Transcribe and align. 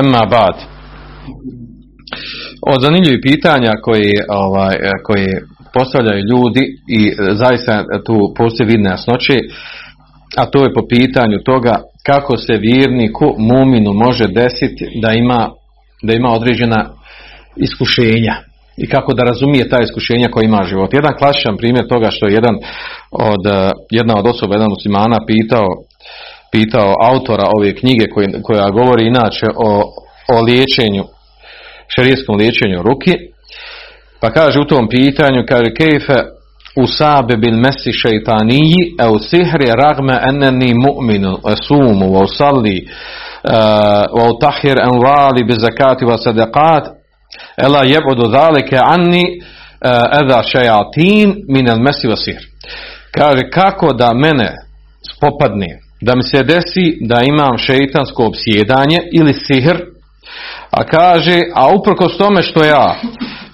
Emma 0.00 0.22
ba'd. 0.30 0.56
Od 2.72 2.82
zanimljivih 2.82 3.20
pitanja 3.22 3.72
koji, 3.82 4.12
ovaj, 4.28 4.76
koji 5.04 5.26
postavljaju 5.74 6.24
ljudi 6.30 6.60
i 6.88 7.12
zaista 7.32 7.84
tu 8.06 8.34
postoji 8.36 8.66
vidne 8.66 8.90
jasnoće, 8.90 9.34
a 10.36 10.46
to 10.46 10.64
je 10.64 10.74
po 10.74 10.82
pitanju 10.88 11.38
toga 11.44 11.82
kako 12.06 12.36
se 12.36 12.52
vjerniku, 12.56 13.34
muminu 13.38 13.92
može 13.92 14.26
desiti 14.26 15.00
da 15.02 15.12
ima, 15.12 15.50
da 16.02 16.12
ima 16.12 16.28
određena 16.28 16.90
iskušenja 17.56 18.49
i 18.82 18.86
kako 18.88 19.14
da 19.14 19.22
razumije 19.22 19.68
ta 19.68 19.78
iskušenja 19.82 20.28
koja 20.32 20.44
ima 20.44 20.62
život. 20.64 20.94
Jedan 20.94 21.14
klasičan 21.18 21.56
primjer 21.56 21.88
toga 21.88 22.10
što 22.10 22.26
je 22.26 22.34
jedan 22.34 22.56
od, 23.10 23.44
jedna 23.90 24.14
od 24.18 24.26
osoba, 24.26 24.54
jedan 24.54 24.70
muslimana 24.70 25.18
pitao 25.26 25.68
pitao 26.52 26.94
autora 27.02 27.46
ove 27.56 27.74
knjige 27.74 28.06
koja, 28.14 28.28
koja 28.42 28.70
govori 28.70 29.06
inače 29.06 29.46
o, 29.56 29.82
o 30.34 30.40
liječenju, 30.42 31.04
šerijskom 31.94 32.36
liječenju 32.36 32.82
ruki, 32.82 33.14
pa 34.20 34.30
kaže 34.30 34.60
u 34.60 34.64
tom 34.64 34.88
pitanju, 34.88 35.44
kaže 35.48 35.74
kejfe 35.78 36.18
usabe 36.76 37.36
bil 37.36 37.56
mesi 37.56 37.92
šeitaniji 37.92 38.74
e 39.02 39.08
u 39.08 39.18
sihri 39.18 39.66
ragme 39.82 40.18
eneni 40.28 40.74
mu'minu 40.74 41.38
esumu 41.52 42.06
wa 42.14 42.22
usalli 42.24 42.88
wa 44.16 44.24
utahir 44.34 44.78
envali 44.78 45.44
bi 45.44 45.52
zakati 45.52 46.04
wa 46.04 46.16
sadaqat 46.24 46.99
ela 47.56 47.84
jebudu 47.84 48.30
zalike 48.30 48.78
anni 48.82 49.24
eda 50.22 50.42
šejatin 50.42 51.34
min 51.48 51.68
el 51.68 51.80
mesi 51.80 52.08
wa 52.08 52.16
sihr. 52.16 52.42
Kaže 53.14 53.50
kako 53.50 53.92
da 53.92 54.14
mene 54.14 54.54
spopadne 55.14 55.80
da 56.00 56.14
mi 56.14 56.22
se 56.22 56.42
desi 56.42 56.98
da 57.00 57.22
imam 57.22 57.58
šeitansko 57.58 58.26
obsjedanje 58.26 58.98
ili 59.12 59.34
sihr, 59.34 59.76
a 60.70 60.84
kaže, 60.84 61.40
a 61.54 61.74
uprkos 61.74 62.16
tome 62.18 62.42
što 62.42 62.64
ja 62.64 62.94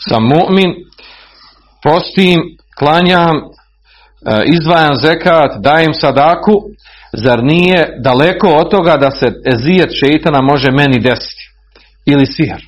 sam 0.09 0.23
mu'min, 0.23 0.75
postim, 1.83 2.41
klanjam, 2.79 3.37
izdvajam 4.47 4.97
zekat, 4.97 5.57
dajem 5.59 5.95
sadaku, 5.95 6.53
zar 7.13 7.45
nije 7.45 7.97
daleko 8.03 8.49
od 8.49 8.71
toga 8.71 8.97
da 8.97 9.11
se 9.11 9.27
ezijet 9.55 9.91
šeitana 10.01 10.41
može 10.43 10.71
meni 10.71 10.99
desiti? 10.99 11.43
Ili 12.07 12.27
sihr? 12.27 12.63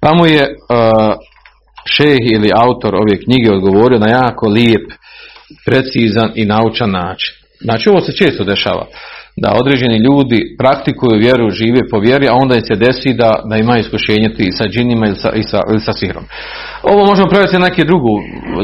Pa 0.00 0.14
mu 0.14 0.26
je 0.26 0.42
uh, 0.42 1.14
šeh 1.94 2.18
ili 2.34 2.50
autor 2.54 2.94
ove 2.94 3.20
knjige 3.24 3.52
odgovorio 3.52 3.98
na 3.98 4.10
jako 4.10 4.48
lijep, 4.48 4.86
precizan 5.66 6.30
i 6.34 6.44
naučan 6.44 6.90
način. 6.90 7.34
Znači 7.60 7.88
ovo 7.88 8.00
se 8.00 8.12
često 8.12 8.44
dešava, 8.44 8.86
da 9.36 9.56
određeni 9.60 9.98
ljudi 9.98 10.56
praktikuju 10.58 11.18
vjeru, 11.18 11.50
žive 11.50 11.80
po 11.90 11.98
vjeri, 11.98 12.28
a 12.28 12.34
onda 12.42 12.54
im 12.54 12.60
se 12.60 12.76
desi 12.76 13.14
da, 13.14 13.30
da 13.50 13.56
ima 13.56 13.78
iskušenje 13.78 14.28
ti 14.36 14.52
sa 14.52 14.64
džinima 14.64 15.06
ili 15.06 15.16
sa, 15.16 15.30
ili 15.34 15.42
sa, 15.42 15.60
ili 15.70 15.80
sa 15.80 15.92
sihrom. 15.92 16.24
Ovo 16.82 17.06
možemo 17.06 17.28
praviti 17.28 17.58
na 17.58 17.66
neki 17.68 17.84
drugu, 17.84 18.12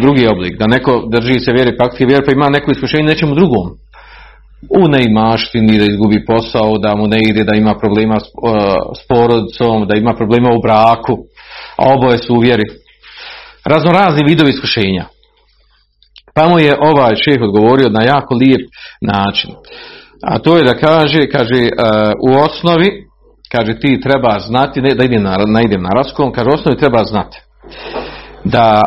drugi 0.00 0.27
oblik, 0.27 0.58
da 0.58 0.67
neko 0.67 1.08
drži 1.12 1.41
se 1.41 1.52
vjeri, 1.52 1.77
praktikuje 1.77 2.06
vjeru, 2.06 2.24
pa 2.27 2.33
ima 2.33 2.48
neko 2.48 2.70
iskušenje 2.70 3.05
nečemu 3.05 3.34
drugom. 3.34 3.67
U 4.70 4.88
neimaštini, 4.88 5.78
da 5.78 5.84
izgubi 5.84 6.24
posao, 6.24 6.78
da 6.78 6.96
mu 6.96 7.06
ne 7.06 7.18
ide, 7.20 7.44
da 7.44 7.56
ima 7.56 7.74
problema 7.74 8.20
s, 8.20 8.22
uh, 8.22 8.52
s 9.02 9.08
porodicom, 9.08 9.86
da 9.88 9.96
ima 9.96 10.14
problema 10.14 10.50
u 10.50 10.62
braku, 10.62 11.18
a 11.77 11.92
oboje 11.94 12.18
su 12.18 12.34
u 12.34 12.41
vjeri. 12.41 12.62
Razno 13.64 13.92
razni 13.92 14.24
vidovi 14.28 14.50
iskušenja. 14.50 15.05
Pa 16.34 16.48
mu 16.48 16.58
je 16.58 16.74
ovaj 16.80 17.14
šeh 17.16 17.42
odgovorio 17.42 17.88
na 17.88 18.02
jako 18.05 18.34
lijep 18.34 18.60
način. 19.00 19.50
A 20.23 20.39
to 20.39 20.56
je 20.56 20.64
da 20.64 20.74
kaže, 20.74 21.27
kaže 21.27 21.68
u 22.29 22.39
osnovi, 22.39 22.90
kaže 23.52 23.80
ti 23.80 24.00
treba 24.00 24.39
znati, 24.39 24.80
ne, 24.80 24.94
da 24.94 25.05
idem 25.05 25.23
na, 25.23 25.36
ne 25.46 25.62
idem 25.62 25.83
na 25.83 25.90
raskom, 25.96 26.33
kaže 26.33 26.48
u 26.50 26.55
osnovi 26.55 26.79
treba 26.79 27.05
znati 27.05 27.39
da 28.44 28.83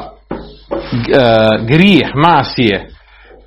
grijeh 1.68 2.10
masije, 2.16 2.90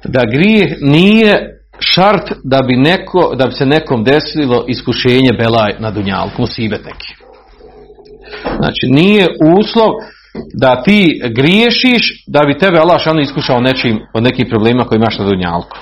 da 0.05 0.21
grijeh 0.33 0.71
nije 0.81 1.58
šart 1.81 2.33
da 2.45 2.63
bi, 2.63 2.77
neko, 2.77 3.35
da 3.35 3.47
bi 3.47 3.53
se 3.53 3.67
nekom 3.67 4.05
desilo 4.05 4.65
iskušenje 4.69 5.31
belaj 5.39 5.73
na 5.79 5.91
dunjalku, 5.91 6.43
musibet 6.43 6.85
neki. 6.85 7.15
Znači 8.59 8.87
nije 8.89 9.27
uslov 9.59 9.91
da 10.55 10.83
ti 10.83 11.21
griješiš 11.35 12.25
da 12.27 12.41
bi 12.47 12.59
tebe 12.59 12.79
Allah 12.79 13.01
šano 13.01 13.21
iskušao 13.21 13.61
nečim 13.61 14.01
od 14.15 14.23
nekih 14.23 14.47
problema 14.51 14.85
koji 14.85 14.97
imaš 14.97 15.19
na 15.19 15.25
dunjalku. 15.25 15.77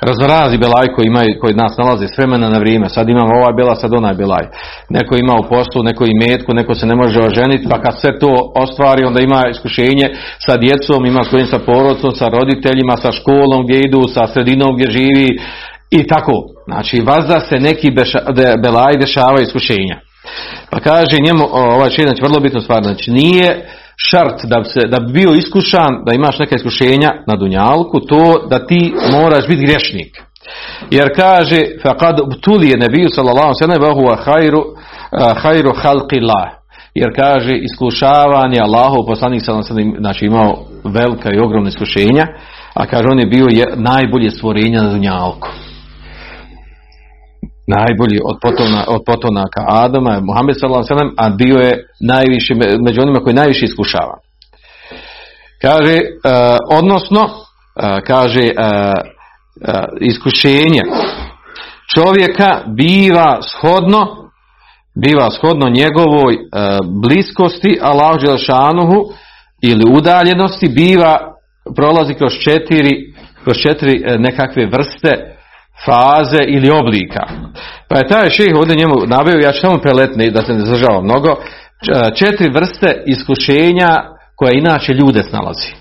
Raznorazi 0.00 0.58
belaj 0.58 0.86
koji, 0.94 1.06
imaju, 1.06 1.38
koji 1.40 1.54
nas 1.54 1.76
nalaze 1.78 2.06
s 2.08 2.18
vremena 2.18 2.48
na 2.48 2.58
vrijeme. 2.58 2.88
Sad 2.88 3.08
imamo 3.08 3.32
ovaj 3.40 3.52
bela, 3.52 3.74
sad 3.74 3.94
onaj 3.94 4.14
belaj. 4.14 4.44
Neko 4.88 5.16
ima 5.16 5.34
u 5.38 5.48
poslu, 5.48 5.82
neko 5.82 6.04
i 6.06 6.18
metku, 6.24 6.54
neko 6.54 6.74
se 6.74 6.86
ne 6.86 6.94
može 6.94 7.20
oženiti, 7.20 7.68
pa 7.70 7.82
kad 7.82 8.00
sve 8.00 8.18
to 8.18 8.52
ostvari, 8.54 9.04
onda 9.04 9.20
ima 9.20 9.42
iskušenje 9.50 10.06
sa 10.46 10.56
djecom, 10.56 11.06
ima 11.06 11.24
svojim 11.24 11.46
sa 11.46 11.58
porodcom, 11.58 12.12
sa 12.12 12.28
roditeljima, 12.28 12.96
sa 12.96 13.12
školom 13.12 13.64
gdje 13.64 13.78
idu, 13.80 14.02
sa 14.14 14.26
sredinom 14.26 14.74
gdje 14.74 14.90
živi 14.90 15.28
i 15.90 16.06
tako. 16.06 16.32
Znači, 16.66 17.02
vazda 17.06 17.40
se 17.40 17.60
neki 17.60 17.90
beša, 17.90 18.18
belaj 18.62 18.94
dešava 19.00 19.40
iskušenja. 19.40 19.96
Pa 20.70 20.80
kaže 20.80 21.16
njemu 21.26 21.44
ovaj 21.52 21.90
činjenic 21.90 22.20
vrlo 22.22 22.40
bitnu 22.40 22.60
stvar, 22.60 22.82
znači 22.82 23.10
nije 23.10 23.68
šart 24.08 24.44
da 24.44 24.60
bi, 24.60 24.64
se, 24.64 24.80
da 24.88 25.00
bi 25.00 25.12
bio 25.12 25.30
iskušan, 25.30 26.02
da 26.06 26.14
imaš 26.14 26.38
neka 26.38 26.56
iskušenja 26.56 27.10
na 27.26 27.36
dunjalku, 27.36 28.00
to 28.00 28.46
da 28.50 28.66
ti 28.66 28.94
moraš 29.12 29.46
biti 29.48 29.66
grešnik. 29.66 30.22
Jer 30.90 31.08
kaže, 31.16 31.60
faqad 31.82 32.40
tuli 32.40 32.68
je 32.68 32.76
nebiju 32.76 33.08
sallallahu 33.08 33.54
sallam, 33.54 33.82
wa 33.82 33.94
huwa 33.94 34.16
khairu, 34.24 34.62
khairu 35.42 35.72
halqillah. 35.82 36.48
Jer 36.94 37.10
kaže, 37.16 37.54
iskušavanje 37.56 38.58
Allahu 38.60 39.06
poslanik 39.06 39.42
sallallahu 39.44 39.96
znači 40.00 40.24
imao 40.24 40.58
velika 40.84 41.32
i 41.32 41.38
ogromna 41.38 41.68
iskušenja, 41.68 42.26
a 42.74 42.86
kaže, 42.86 43.04
on 43.10 43.20
je 43.20 43.26
bio 43.26 43.46
je 43.50 43.66
najbolje 43.76 44.30
stvorenja 44.30 44.82
na 44.82 44.90
dunjalku 44.90 45.48
najbolji 47.76 48.18
od, 48.24 48.36
potona, 48.42 48.84
od 48.88 49.02
potonaka 49.06 49.60
Adama, 49.68 50.20
Muhammed 50.20 50.56
s.a.v. 50.56 51.10
a 51.16 51.30
bio 51.30 51.56
je 51.58 51.86
najviši, 52.00 52.54
među 52.86 53.00
onima 53.02 53.20
koji 53.20 53.34
najviše 53.34 53.64
iskušava. 53.64 54.16
Kaže, 55.62 55.94
uh, 55.94 56.78
odnosno, 56.78 57.20
uh, 57.20 57.98
kaže, 58.06 58.40
uh, 58.40 58.94
iskušenje 60.00 60.82
čovjeka 61.94 62.60
biva 62.66 63.38
shodno, 63.42 64.30
biva 64.94 65.30
shodno 65.30 65.68
njegovoj 65.68 66.36
bliskosti 67.02 67.78
Allahu 67.82 68.18
Đelšanuhu 68.18 68.98
ili 69.62 69.84
udaljenosti, 69.98 70.68
biva, 70.68 71.18
prolazi 71.76 72.14
kroz 72.14 72.32
četiri, 72.44 73.14
kroz 73.44 73.56
četiri 73.56 74.04
nekakve 74.18 74.66
vrste 74.66 75.39
faze 75.84 76.42
ili 76.46 76.70
oblika. 76.70 77.22
Pa 77.88 77.98
je 77.98 78.08
taj 78.08 78.30
šeh 78.30 78.54
ovdje 78.56 78.76
njemu 78.76 78.94
naveo, 79.06 79.40
ja 79.40 79.52
ću 79.52 79.60
samo 79.60 79.78
preletni 79.78 80.30
da 80.30 80.42
se 80.42 80.52
ne 80.52 80.60
zadržava 80.60 81.00
mnogo, 81.00 81.36
četiri 82.14 82.50
vrste 82.54 83.02
iskušenja 83.06 83.88
koje 84.36 84.58
inače 84.58 84.92
ljude 84.92 85.22
snalazi. 85.22 85.72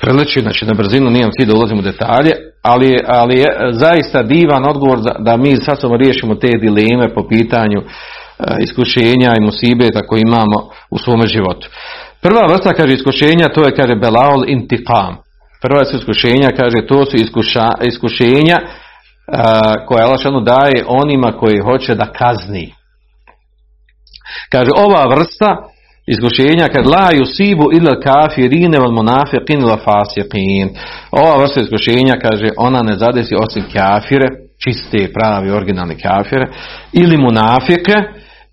Preleći, 0.00 0.40
znači 0.40 0.64
na 0.64 0.74
brzinu, 0.74 1.10
nijem 1.10 1.30
cilj 1.38 1.46
da 1.46 1.56
ulazim 1.56 1.78
u 1.78 1.82
detalje, 1.82 2.32
ali, 2.62 2.98
ali 3.06 3.38
je 3.38 3.46
zaista 3.70 4.22
divan 4.22 4.68
odgovor 4.68 5.00
da, 5.00 5.14
da 5.18 5.36
mi 5.36 5.56
sad 5.56 5.78
riješimo 5.98 6.34
te 6.34 6.48
dileme 6.60 7.14
po 7.14 7.28
pitanju 7.28 7.82
iskušenja 8.60 9.34
i 9.38 9.44
musibeta 9.44 10.06
koje 10.06 10.20
imamo 10.20 10.70
u 10.90 10.98
svome 10.98 11.26
životu. 11.26 11.68
Prva 12.22 12.40
vrsta, 12.48 12.72
kaže, 12.72 12.94
iskušenja, 12.94 13.48
to 13.54 13.64
je, 13.64 13.76
kaže, 13.76 13.94
belaol 13.94 14.44
intiqam. 14.46 15.14
Prva 15.62 15.84
su 15.84 15.96
iskušenja, 15.96 16.48
kaže, 16.56 16.86
to 16.86 17.04
su 17.04 17.16
iskuša, 17.16 17.68
iskušenja 17.88 18.56
koje 19.86 20.02
Allah 20.04 20.44
daje 20.44 20.84
onima 20.86 21.32
koji 21.32 21.60
hoće 21.60 21.94
da 21.94 22.12
kazni. 22.12 22.74
Kaže, 24.50 24.70
ova 24.76 25.14
vrsta 25.14 25.56
iskušenja 26.06 26.68
kad 26.68 26.86
la 26.86 27.08
yusibu 27.12 27.76
illa 27.76 28.00
kafirine 28.00 28.78
wal 28.78 28.92
munafiqin 28.92 29.60
wal 29.60 29.78
fasiqin. 29.84 30.68
Ova 31.10 31.36
vrsta 31.40 31.60
iskušenja 31.60 32.14
kaže 32.22 32.48
ona 32.56 32.82
ne 32.82 32.94
zadesi 32.94 33.34
osim 33.34 33.64
kafire, 33.72 34.26
čiste, 34.64 35.12
pravi, 35.12 35.50
originalni 35.50 35.96
kafire, 35.98 36.46
ili 36.92 37.16
munafike, 37.16 37.94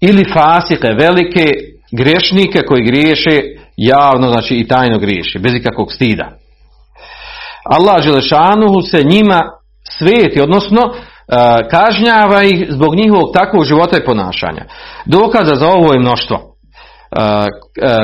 ili 0.01 0.23
fasike, 0.33 0.87
velike 0.99 1.45
grešnike 1.91 2.59
koji 2.67 2.85
griješe 2.85 3.41
javno, 3.77 4.31
znači 4.31 4.55
i 4.55 4.67
tajno 4.67 4.99
griješe, 4.99 5.39
bez 5.39 5.53
ikakvog 5.55 5.91
stida. 5.93 6.31
Allah 7.65 8.03
Želešanuhu 8.03 8.81
se 8.81 9.03
njima 9.03 9.41
sveti, 9.89 10.41
odnosno 10.41 10.81
kažnjava 11.71 12.43
ih 12.43 12.65
zbog 12.69 12.95
njihovog 12.95 13.33
takvog 13.33 13.63
života 13.63 13.97
i 13.97 14.05
ponašanja. 14.05 14.65
Dokaza 15.05 15.55
za 15.55 15.67
ovo 15.67 15.93
je 15.93 15.99
mnoštvo. 15.99 16.39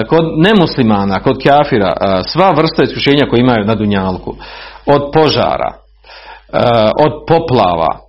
kod 0.09 0.25
nemuslimana, 0.37 1.19
kod 1.19 1.37
kafira, 1.43 1.93
sva 2.27 2.51
vrsta 2.51 2.83
iskušenja 2.83 3.29
koje 3.29 3.39
imaju 3.39 3.65
na 3.65 3.75
Dunjalku, 3.75 4.35
od 4.85 5.11
požara, 5.13 5.73
od 7.05 7.13
poplava, 7.27 7.99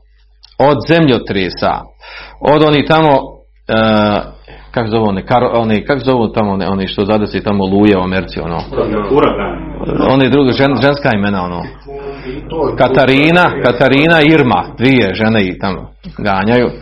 od 0.58 0.78
zemljotresa, 0.88 1.80
od 2.40 2.64
oni 2.64 2.86
tamo 2.86 3.10
kako 4.70 4.88
zove 4.88 5.08
one, 5.08 5.26
kar, 5.26 5.44
one 5.54 5.86
kako 5.86 6.00
zove 6.00 6.32
tamo 6.34 6.52
one, 6.52 6.68
oni 6.68 6.86
što 6.86 7.04
zadesi 7.04 7.44
tamo 7.44 7.64
luje 7.64 7.98
u 7.98 8.02
Americi 8.02 8.40
ono. 8.40 8.60
Oni 10.10 10.30
drugi 10.30 10.52
žen, 10.52 10.76
ženska 10.82 11.10
imena 11.14 11.44
ono. 11.44 11.62
Katarina, 12.78 13.44
Katarina 13.64 14.18
Irma, 14.34 14.64
dvije 14.78 15.14
žene 15.14 15.44
ih 15.44 15.56
tamo 15.60 15.90
ganjaju. 16.18 16.66
E, 16.66 16.72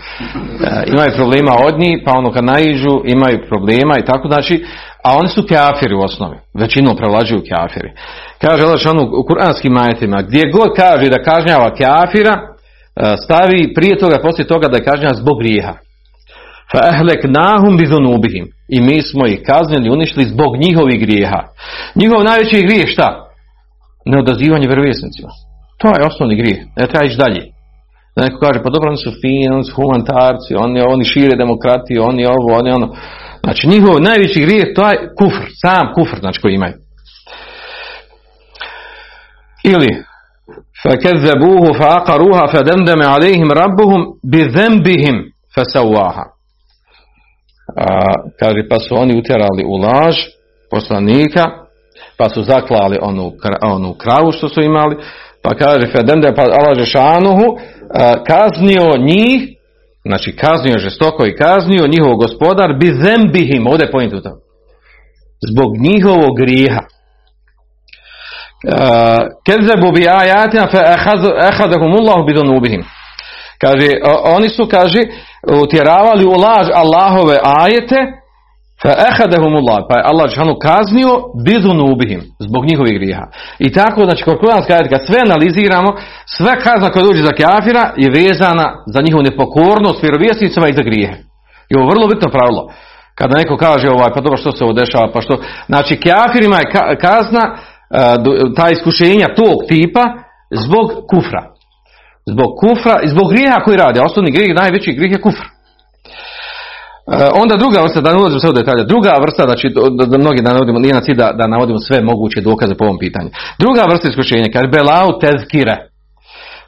imaju 0.92 1.10
problema 1.16 1.52
od 1.66 1.78
njih, 1.78 1.98
pa 2.04 2.12
ono 2.12 2.32
kad 2.32 2.44
naiđu 2.44 2.94
imaju 3.04 3.38
problema 3.48 3.94
i 3.98 4.04
tako 4.04 4.28
znači, 4.28 4.64
a 5.04 5.16
oni 5.16 5.28
su 5.28 5.42
kafiri 5.48 5.94
u 5.94 6.00
osnovi, 6.00 6.36
većinom 6.54 6.96
prevlađuju 6.96 7.42
kafiri. 7.50 7.90
Kaže 8.40 8.62
Allah 8.64 8.80
u 9.20 9.26
kuranskim 9.26 9.72
majetima, 9.72 10.22
gdje 10.22 10.50
god 10.50 10.70
kaže 10.76 11.10
da 11.10 11.22
kažnjava 11.22 11.70
kafira, 11.70 12.34
e, 12.34 13.16
stavi 13.24 13.74
prije 13.74 13.98
toga, 13.98 14.18
poslije 14.22 14.46
toga 14.46 14.68
da 14.68 14.76
je 14.76 14.84
kažnjava 14.84 15.14
zbog 15.14 15.38
grijeha. 15.38 15.74
Nahum 17.24 17.76
bizunubihim. 17.76 18.46
I 18.68 18.80
mi 18.80 19.02
smo 19.02 19.26
ih 19.26 19.40
kaznili, 19.46 19.90
uništili 19.90 20.24
zbog 20.24 20.56
njihovih 20.56 21.00
grijeha. 21.00 21.42
Njihov 21.94 22.24
najveći 22.24 22.62
grijeh 22.62 22.88
šta? 22.88 23.27
Neodazivanje 24.07 24.67
vjerovjesnicima. 24.67 25.29
To 25.77 25.87
je 25.87 26.07
osnovni 26.07 26.35
grijeh. 26.35 26.59
Ne 26.77 26.87
treba 26.87 27.05
ići 27.05 27.17
dalje. 27.17 27.41
Da 28.15 28.23
neko 28.23 28.39
kaže, 28.39 28.63
pa 28.63 28.69
dobro, 28.69 28.87
oni 28.89 28.97
su 28.97 29.11
fini, 29.21 29.49
oni 29.49 29.63
su 29.63 29.75
humanitarci, 29.75 30.55
oni, 30.55 30.81
oni 30.81 31.03
šire 31.05 31.35
demokratiju, 31.35 32.03
oni 32.03 32.25
ovo, 32.25 32.49
oni 32.59 32.69
ono. 32.71 32.87
Znači, 33.43 33.67
njihov 33.67 34.01
najveći 34.01 34.41
grijeh, 34.41 34.65
to 34.75 34.81
je 34.89 35.09
kufr, 35.19 35.43
sam 35.61 35.93
kufr, 35.95 36.19
znači 36.19 36.41
koji 36.41 36.53
imaju. 36.53 36.73
Ili, 39.63 39.89
فَكَذَّبُوهُ 40.83 41.63
فَأَقَرُوهَا 41.79 42.45
فَدَمْدَمَ 42.53 43.01
عَلَيْهِمْ 43.13 43.49
رَبُّهُمْ 43.63 44.01
بِذَنْبِهِمْ 44.23 45.15
فَسَوَّاهَا 45.55 46.25
a, 47.77 48.13
kaže 48.39 48.67
pa 48.69 48.79
su 48.79 48.95
oni 48.95 49.17
utjerali 49.19 49.63
u 49.65 49.75
laž 49.75 50.15
poslanika 50.71 51.43
pa 52.16 52.28
su 52.28 52.42
zaklali 52.42 52.98
onu, 53.02 53.32
onu 53.62 53.94
kravu 53.94 54.32
što 54.32 54.48
su 54.48 54.62
imali. 54.62 54.96
Pa 55.42 55.54
kaže 55.54 55.86
Fedende 55.86 56.34
pa 56.36 56.42
Allah 56.42 56.78
Žešanuhu 56.78 57.58
kaznio 58.26 58.96
njih 58.98 59.58
znači 60.04 60.36
kaznio 60.36 60.78
žestoko 60.78 61.26
i 61.26 61.36
kaznio 61.36 61.86
njihov 61.86 62.14
gospodar 62.14 62.74
bi 62.80 62.86
zembihim 62.86 63.66
ovdje 63.66 63.84
je 63.84 63.90
pojent 63.90 64.12
zbog 65.50 65.70
njihovog 65.80 66.36
grijeha. 66.36 66.80
Kezebu 69.46 69.92
bi 69.92 70.08
ajatina 70.08 70.66
fe 70.70 70.78
ehadahumullahu 71.48 72.26
bidonubihim 72.26 72.84
kaže 73.60 73.88
oni 74.36 74.48
su 74.48 74.66
kaže 74.70 75.00
utjeravali 75.62 76.24
u 76.24 76.30
laž 76.30 76.68
Allahove 76.74 77.36
ajete 77.42 77.96
fa 78.82 78.92
ehadahumullah 79.08 79.78
pa 79.88 79.94
je 79.98 80.08
Allah 80.10 80.26
šanu 80.36 80.54
kaznio 80.68 81.12
ubihim 81.92 82.22
zbog 82.46 82.62
njihovih 82.70 82.94
grijeha 82.98 83.26
i 83.66 83.68
tako 83.78 84.04
znači 84.04 84.22
kod 84.24 84.36
kuranska 84.40 84.90
kad 84.92 85.02
sve 85.06 85.18
analiziramo 85.28 85.90
sve 86.36 86.52
kazna 86.66 86.90
koja 86.90 87.04
dođe 87.06 87.22
za 87.22 87.34
kafira 87.42 87.84
je 88.02 88.08
vezana 88.18 88.66
za 88.94 89.00
njihovu 89.04 89.22
nepokornost 89.28 90.02
vjerovjesnicima 90.02 90.66
i 90.68 90.78
za 90.78 90.82
grijehe 90.88 91.16
i 91.70 91.72
ovo 91.76 91.84
je 91.84 91.92
vrlo 91.92 92.06
bitno 92.12 92.28
pravilo 92.36 92.62
kada 93.18 93.38
neko 93.40 93.56
kaže 93.56 93.86
ovaj 93.88 94.10
pa 94.14 94.20
dobro 94.20 94.38
što 94.42 94.50
se 94.52 94.64
ovo 94.64 94.72
dešava 94.72 95.12
pa 95.14 95.20
što 95.20 95.34
znači 95.66 96.00
kafirima 96.06 96.56
je 96.60 96.70
kazna 97.06 97.44
e, 97.50 97.56
ta 98.56 98.66
iskušenja 98.70 99.26
tog 99.40 99.56
tipa 99.68 100.04
zbog 100.64 100.86
kufra 101.10 101.42
Zbog 102.32 102.50
kufra 102.60 102.96
i 103.04 103.08
zbog 103.08 103.26
grijeha 103.32 103.64
koji 103.64 103.76
radi. 103.76 104.00
A 104.00 104.04
osnovni 104.04 104.30
grijeh, 104.30 104.54
najveći 104.54 104.92
grijeh 104.92 105.12
je 105.12 105.24
kufr. 105.26 105.46
E, 107.12 107.28
onda 107.42 107.54
druga 107.56 107.78
vrsta, 107.82 108.00
da 108.00 108.12
ne 108.12 108.18
ulazim 108.18 108.40
sve 108.40 108.50
u 108.50 108.52
detalje, 108.60 108.84
druga 108.84 109.12
vrsta, 109.22 109.42
znači 109.42 109.66
da, 110.10 110.18
mnogi 110.18 110.42
da 110.42 110.52
navodimo, 110.52 110.78
nije 110.78 110.94
na 110.94 111.00
cilj 111.00 111.16
da, 111.16 111.32
da 111.32 111.46
navodimo 111.46 111.78
sve 111.78 112.02
moguće 112.02 112.40
dokaze 112.40 112.74
po 112.74 112.84
ovom 112.84 112.98
pitanju. 112.98 113.30
Druga 113.58 113.82
vrsta 113.90 114.08
iskušenja, 114.08 114.48
kaže 114.52 114.68
belau 114.68 115.18
tezkire, 115.20 115.76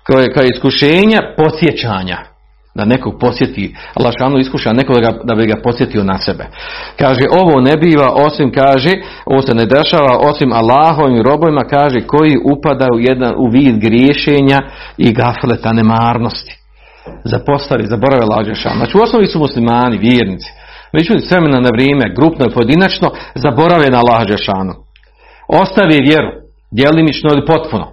koje, 0.06 0.32
koje 0.32 0.48
iskušenja 0.54 1.20
posjećanja 1.36 2.18
da 2.74 2.84
nekog 2.84 3.14
posjeti, 3.20 3.74
Allah 3.94 4.12
šanu 4.18 4.38
iskuša 4.38 4.72
nekog 4.72 4.96
da, 4.96 5.12
da 5.24 5.34
bi 5.34 5.46
ga 5.46 5.56
posjetio 5.62 6.04
na 6.04 6.18
sebe. 6.18 6.46
Kaže, 6.98 7.20
ovo 7.30 7.60
ne 7.60 7.76
biva 7.76 8.08
osim, 8.14 8.52
kaže, 8.52 8.92
ovo 9.26 9.42
se 9.42 9.54
ne 9.54 9.66
dešava 9.66 10.18
osim 10.20 10.52
Allahovim 10.52 11.22
robovima, 11.22 11.64
kaže, 11.64 12.00
koji 12.06 12.36
upadaju 12.52 12.96
jedan, 12.98 13.34
u 13.36 13.50
vid 13.50 13.78
griješenja 13.78 14.58
i 14.96 15.12
gafleta 15.12 15.72
nemarnosti. 15.72 16.59
Zapostavi, 17.24 17.86
zaborave 17.86 18.24
lađešan. 18.24 18.76
Znači, 18.76 18.96
u 18.96 19.02
osnovi 19.02 19.26
su 19.26 19.38
muslimani, 19.38 19.98
vjernici. 19.98 20.50
Međutim, 20.92 21.20
s 21.20 21.30
na 21.30 21.70
vrijeme, 21.76 22.14
grupno 22.16 22.46
i 22.46 22.54
pojedinačno, 22.54 23.10
zaborave 23.34 23.86
na 23.90 23.98
Allah 23.98 24.28
Žešanu. 24.28 24.74
Ostavi 25.48 26.06
vjeru, 26.08 26.30
djelimično 26.70 27.30
ili 27.32 27.46
potpuno. 27.46 27.86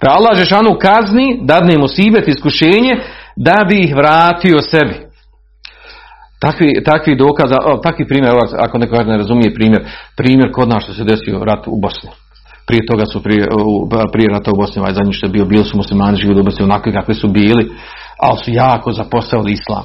Pa 0.00 0.10
Allah 0.10 0.38
Žešanu 0.38 0.78
kazni, 0.80 1.40
dadne 1.42 1.78
mu 1.78 1.88
sibet, 1.88 2.28
iskušenje, 2.28 2.92
da 3.36 3.64
bi 3.68 3.80
ih 3.80 3.94
vratio 3.94 4.60
sebi. 4.60 4.96
Takvi, 6.40 6.84
takvi 6.84 7.16
dokaza, 7.16 7.56
takvi 7.82 8.06
primjer, 8.08 8.34
ako 8.58 8.78
neko 8.78 9.04
ne 9.04 9.16
razumije 9.16 9.54
primjer, 9.54 9.82
primjer 10.16 10.52
kod 10.52 10.68
nas 10.68 10.84
što 10.84 10.92
se 10.92 11.04
desio 11.04 11.44
rat 11.44 11.66
u 11.66 11.80
Bosni. 11.80 12.10
Prije 12.66 12.86
toga 12.86 13.06
su 13.06 13.22
prije, 13.22 13.46
prije 14.12 14.28
rata 14.28 14.50
u 14.50 14.56
Bosni, 14.56 14.80
ovaj 14.80 14.94
zadnji 14.94 15.12
što 15.12 15.26
je 15.26 15.30
bio, 15.30 15.44
bili 15.44 15.64
su 15.64 15.76
muslimani 15.76 16.16
živjeli 16.16 16.40
u 16.40 16.44
Bosni 16.44 16.64
onakvi 16.64 16.92
kakvi 16.92 17.14
su 17.14 17.28
bili, 17.28 17.72
ali 18.18 18.38
su 18.44 18.50
jako 18.50 18.92
zapostavili 18.92 19.52
islam. 19.52 19.84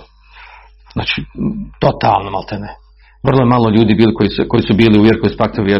Znači, 0.94 1.22
totalno 1.80 2.32
maltene. 2.32 2.68
Vrlo 3.24 3.40
je 3.42 3.46
malo 3.46 3.70
ljudi 3.70 3.94
bili 3.96 4.14
koji 4.14 4.30
su, 4.30 4.44
koji 4.50 4.64
su 4.64 4.74
bili 4.74 5.00
u 5.00 5.02
vjeru, 5.02 5.20
koji 5.22 5.32
su 5.32 5.38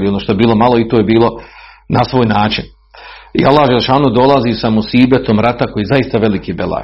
ono 0.10 0.20
što 0.20 0.32
je 0.32 0.36
bilo 0.36 0.56
malo 0.56 0.80
i 0.80 0.88
to 0.88 0.98
je 0.98 1.04
bilo 1.04 1.30
na 1.90 2.04
svoj 2.04 2.26
način. 2.26 2.66
I 3.34 3.46
Allah 3.46 3.70
Želšanu 3.70 4.10
dolazi 4.10 4.52
sa 4.54 4.70
musibetom 4.70 5.40
rata 5.40 5.66
koji 5.72 5.82
je 5.82 5.94
zaista 5.94 6.18
veliki 6.18 6.54
belaj 6.54 6.84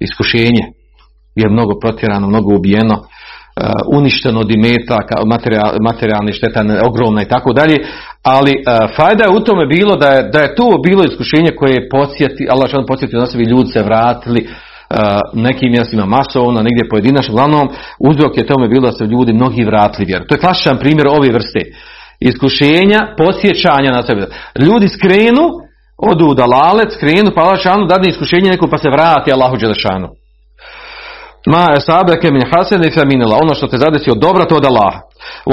iskušenje 0.00 0.64
je 1.34 1.48
mnogo 1.48 1.72
protjerano, 1.80 2.26
mnogo 2.26 2.54
ubijeno, 2.54 2.96
uništeno 3.96 4.40
od 4.40 4.50
imetaka, 4.50 5.14
materijal, 5.26 5.70
materijalni 5.88 6.32
šteta 6.32 6.64
ogromna 6.88 7.22
i 7.22 7.28
tako 7.28 7.52
dalje, 7.52 7.76
ali 8.22 8.52
uh, 8.52 8.96
fajda 8.96 9.24
je 9.24 9.36
u 9.36 9.40
tome 9.40 9.66
bilo 9.66 9.96
da 9.96 10.08
je, 10.08 10.22
da 10.22 10.38
je 10.40 10.54
to 10.54 10.68
bilo 10.84 11.02
iskušenje 11.04 11.50
koje 11.58 11.72
je 11.74 11.88
podsjeti, 11.88 12.48
Allah 12.50 12.68
što 12.68 12.86
podsjetio 12.86 13.20
na 13.20 13.26
sebi, 13.26 13.44
ljudi 13.44 13.70
se 13.70 13.82
vratili, 13.82 14.40
uh, 14.46 14.96
nekim 15.32 15.70
mjestima 15.70 16.06
masovno, 16.06 16.62
negdje 16.62 16.88
pojedinačno, 16.90 17.34
uglavnom 17.34 17.68
uzrok 17.98 18.36
je 18.36 18.46
tome 18.46 18.68
bilo 18.68 18.86
da 18.86 18.92
se 18.92 19.04
ljudi 19.04 19.32
mnogi 19.32 19.64
vratili 19.64 20.06
vjeru. 20.06 20.24
To 20.24 20.34
je 20.34 20.40
klasičan 20.40 20.78
primjer 20.78 21.06
ove 21.08 21.32
vrste 21.32 21.60
iskušenja, 22.20 22.98
podsjećanja 23.18 23.90
na 23.92 24.02
sebe. 24.02 24.26
Ljudi 24.58 24.88
skrenu, 24.88 25.44
odu 25.96 26.26
u 26.26 26.34
dalalet, 26.34 26.92
skrenu, 26.92 27.30
pa 27.34 27.40
Allah 27.40 27.60
šanu 27.62 27.86
iskušenje 28.08 28.50
neko 28.50 28.66
pa 28.70 28.78
se 28.78 28.90
vrati 28.90 29.32
Allahu 29.32 29.56
Đelešanu. 29.56 30.19
Ma 31.52 31.80
sabeke 31.88 32.28
min 32.36 32.44
hasene 32.50 32.90
fe 32.90 33.04
min 33.04 33.22
Ono 33.42 33.54
što 33.54 33.66
te 33.66 33.76
zadesi 33.84 34.10
od 34.10 34.18
dobra 34.18 34.44
to 34.44 34.54
od 34.56 34.64
Allaha. 34.64 35.00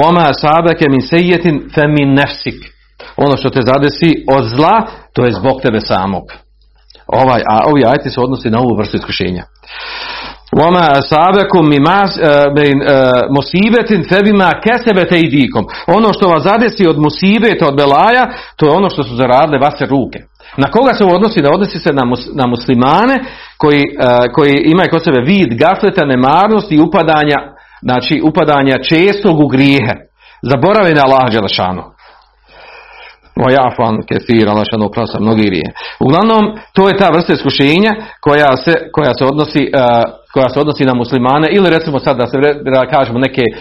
Wa 0.00 0.08
ma 0.16 0.26
sabeke 0.44 0.84
min 0.88 1.02
sejetin 1.10 1.56
fe 1.74 1.84
min 1.96 2.14
nefsik. 2.14 2.58
Ono 3.16 3.36
što 3.36 3.48
te 3.50 3.60
zadesi 3.70 4.10
od 4.36 4.44
zla 4.56 4.76
to 5.14 5.24
je 5.24 5.32
zbog 5.32 5.60
tebe 5.62 5.80
samog. 5.80 6.24
Ovaj, 7.06 7.40
a 7.52 7.56
ovi 7.70 7.82
ajti 7.86 8.10
se 8.10 8.20
odnosi 8.20 8.50
na 8.50 8.58
ovu 8.58 8.76
vrstu 8.78 8.96
iskušenja. 8.96 9.44
Wama 10.60 10.84
asabakum 11.00 11.68
min 11.68 11.84
musibetin 13.36 14.04
febima 14.08 14.50
kesebete 14.66 15.16
idikom. 15.20 15.64
Ono 15.86 16.12
što 16.12 16.28
vas 16.28 16.42
zadesi 16.42 16.88
od 16.88 16.98
musibeta, 16.98 17.66
od 17.68 17.76
belaja, 17.76 18.24
to 18.56 18.66
je 18.66 18.72
ono 18.72 18.90
što 18.90 19.02
su 19.02 19.16
zaradile 19.16 19.58
vaše 19.58 19.86
ruke. 19.86 20.18
Na 20.56 20.70
koga 20.70 20.94
se 20.94 21.04
odnosi? 21.04 21.42
Da 21.42 21.50
odnosi 21.54 21.78
se 21.78 21.90
na 22.34 22.46
muslimane 22.46 23.16
koji, 23.58 23.82
uh, 23.82 24.34
koji 24.34 24.54
imaju 24.64 24.88
kod 24.90 25.04
sebe 25.04 25.20
vid 25.20 25.58
gafleta, 25.58 26.04
nemarnosti 26.04 26.74
i 26.74 26.80
upadanja, 26.80 27.38
znači 27.82 28.20
upadanja 28.24 28.76
čestog 28.82 29.40
u 29.40 29.46
grijehe. 29.48 29.94
Zaborave 30.42 30.94
na 30.94 31.02
Allah 31.04 31.32
Đelešanu. 31.32 31.82
O 33.46 33.50
jafan 33.50 33.96
kefir, 34.08 34.48
Allah 34.48 34.64
šanu 34.70 34.86
oprosta 34.86 35.20
mnogi 35.20 35.44
grije. 35.46 35.68
Uglavnom, 36.00 36.44
to 36.74 36.88
je 36.88 36.96
ta 36.96 37.08
vrsta 37.10 37.32
iskušenja 37.32 37.92
koja 38.20 38.56
se, 38.56 38.74
koja 38.92 39.12
se 39.18 39.24
odnosi 39.24 39.62
uh, 39.62 39.80
koja 40.38 40.48
se 40.48 40.60
odnosi 40.60 40.84
na 40.84 40.94
muslimane 40.94 41.48
ili 41.56 41.70
recimo 41.70 41.98
sad 41.98 42.16
da 42.16 42.26
se 42.26 42.36
da 42.76 42.90
kažemo 42.94 43.18
neke 43.18 43.44
e, 43.50 43.54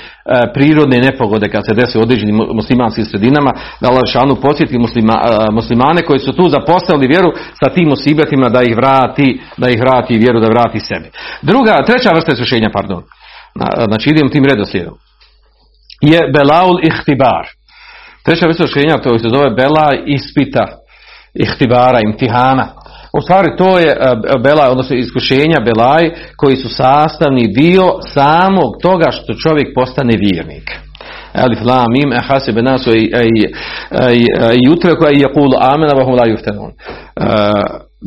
prirodne 0.53 0.97
nepogode 1.07 1.49
kad 1.49 1.63
se 1.65 1.73
desi 1.79 1.97
u 1.97 2.01
određenim 2.01 2.35
muslimanskim 2.59 3.05
sredinama 3.05 3.51
da 3.81 3.89
Allah 3.89 4.05
šanu 4.13 4.35
posjeti 4.35 4.77
muslima, 4.77 5.15
e, 5.23 5.51
muslimane 5.51 6.01
koji 6.07 6.19
su 6.19 6.31
tu 6.37 6.49
zapostavili 6.49 7.07
vjeru 7.07 7.29
sa 7.59 7.67
tim 7.75 7.91
osibetima 7.91 8.49
da 8.49 8.61
ih 8.63 8.75
vrati 8.75 9.27
da 9.57 9.69
ih 9.69 9.79
vrati 9.79 10.17
vjeru 10.17 10.39
da 10.39 10.47
vrati 10.47 10.79
sebi. 10.79 11.07
Druga, 11.41 11.73
treća 11.87 12.09
vrsta 12.15 12.31
iskušenja, 12.33 12.69
pardon. 12.73 13.01
Znači 13.87 14.09
idem 14.09 14.29
tim 14.29 14.45
redoslijedom. 14.45 14.97
je 16.01 16.19
belaul 16.35 16.77
ihtibar. 16.89 17.45
Treća 18.25 18.47
vrsta 18.47 18.63
iskušenja 18.63 18.97
to 19.03 19.19
se 19.19 19.29
zove 19.35 19.49
bela 19.49 19.87
ispita, 20.05 20.65
ihtibara, 21.33 21.99
imtihana. 21.99 22.67
U 23.17 23.21
stvari 23.21 23.49
to 23.57 23.79
je 23.79 23.89
e, 23.89 23.97
belaj, 24.43 24.69
odnosno 24.69 24.95
iskušenja 24.95 25.59
belaj 25.65 26.03
koji 26.37 26.55
su 26.55 26.69
sastavni 26.69 27.47
dio 27.47 27.85
samog 28.13 28.71
toga 28.81 29.11
što 29.11 29.33
čovjek 29.33 29.67
postane 29.75 30.13
vjernik. 30.17 30.71
Alif 31.33 31.59
lam 31.65 31.87
mim 31.91 32.13
e 32.13 32.19
hasibe 32.27 32.61
nasu 32.61 32.91
i 32.95 33.11
jutre 34.67 34.95
koja 34.95 35.09
je 35.09 35.33
kulu 35.33 35.55
amena 35.61 35.93
wa 35.93 36.05
hum 36.05 36.15
la. 36.15 36.25
E, 36.25 36.33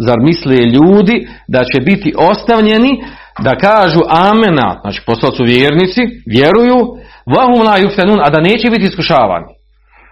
Zar 0.07 0.17
misle 0.21 0.57
ljudi 0.57 1.29
da 1.49 1.59
će 1.65 1.81
biti 1.81 2.15
ostavljeni 2.19 3.03
da 3.45 3.57
kažu 3.57 4.01
amena, 4.09 4.81
znači 4.81 5.03
postali 5.07 5.37
su 5.37 5.45
vjernici, 5.45 6.01
vjeruju, 6.27 6.79
wa 7.27 7.45
hum 7.51 7.67
la 7.67 7.77
yuftanun, 7.79 8.21
a 8.25 8.31
da 8.31 8.41
neće 8.41 8.71
biti 8.71 8.85
iskušavani. 8.85 9.60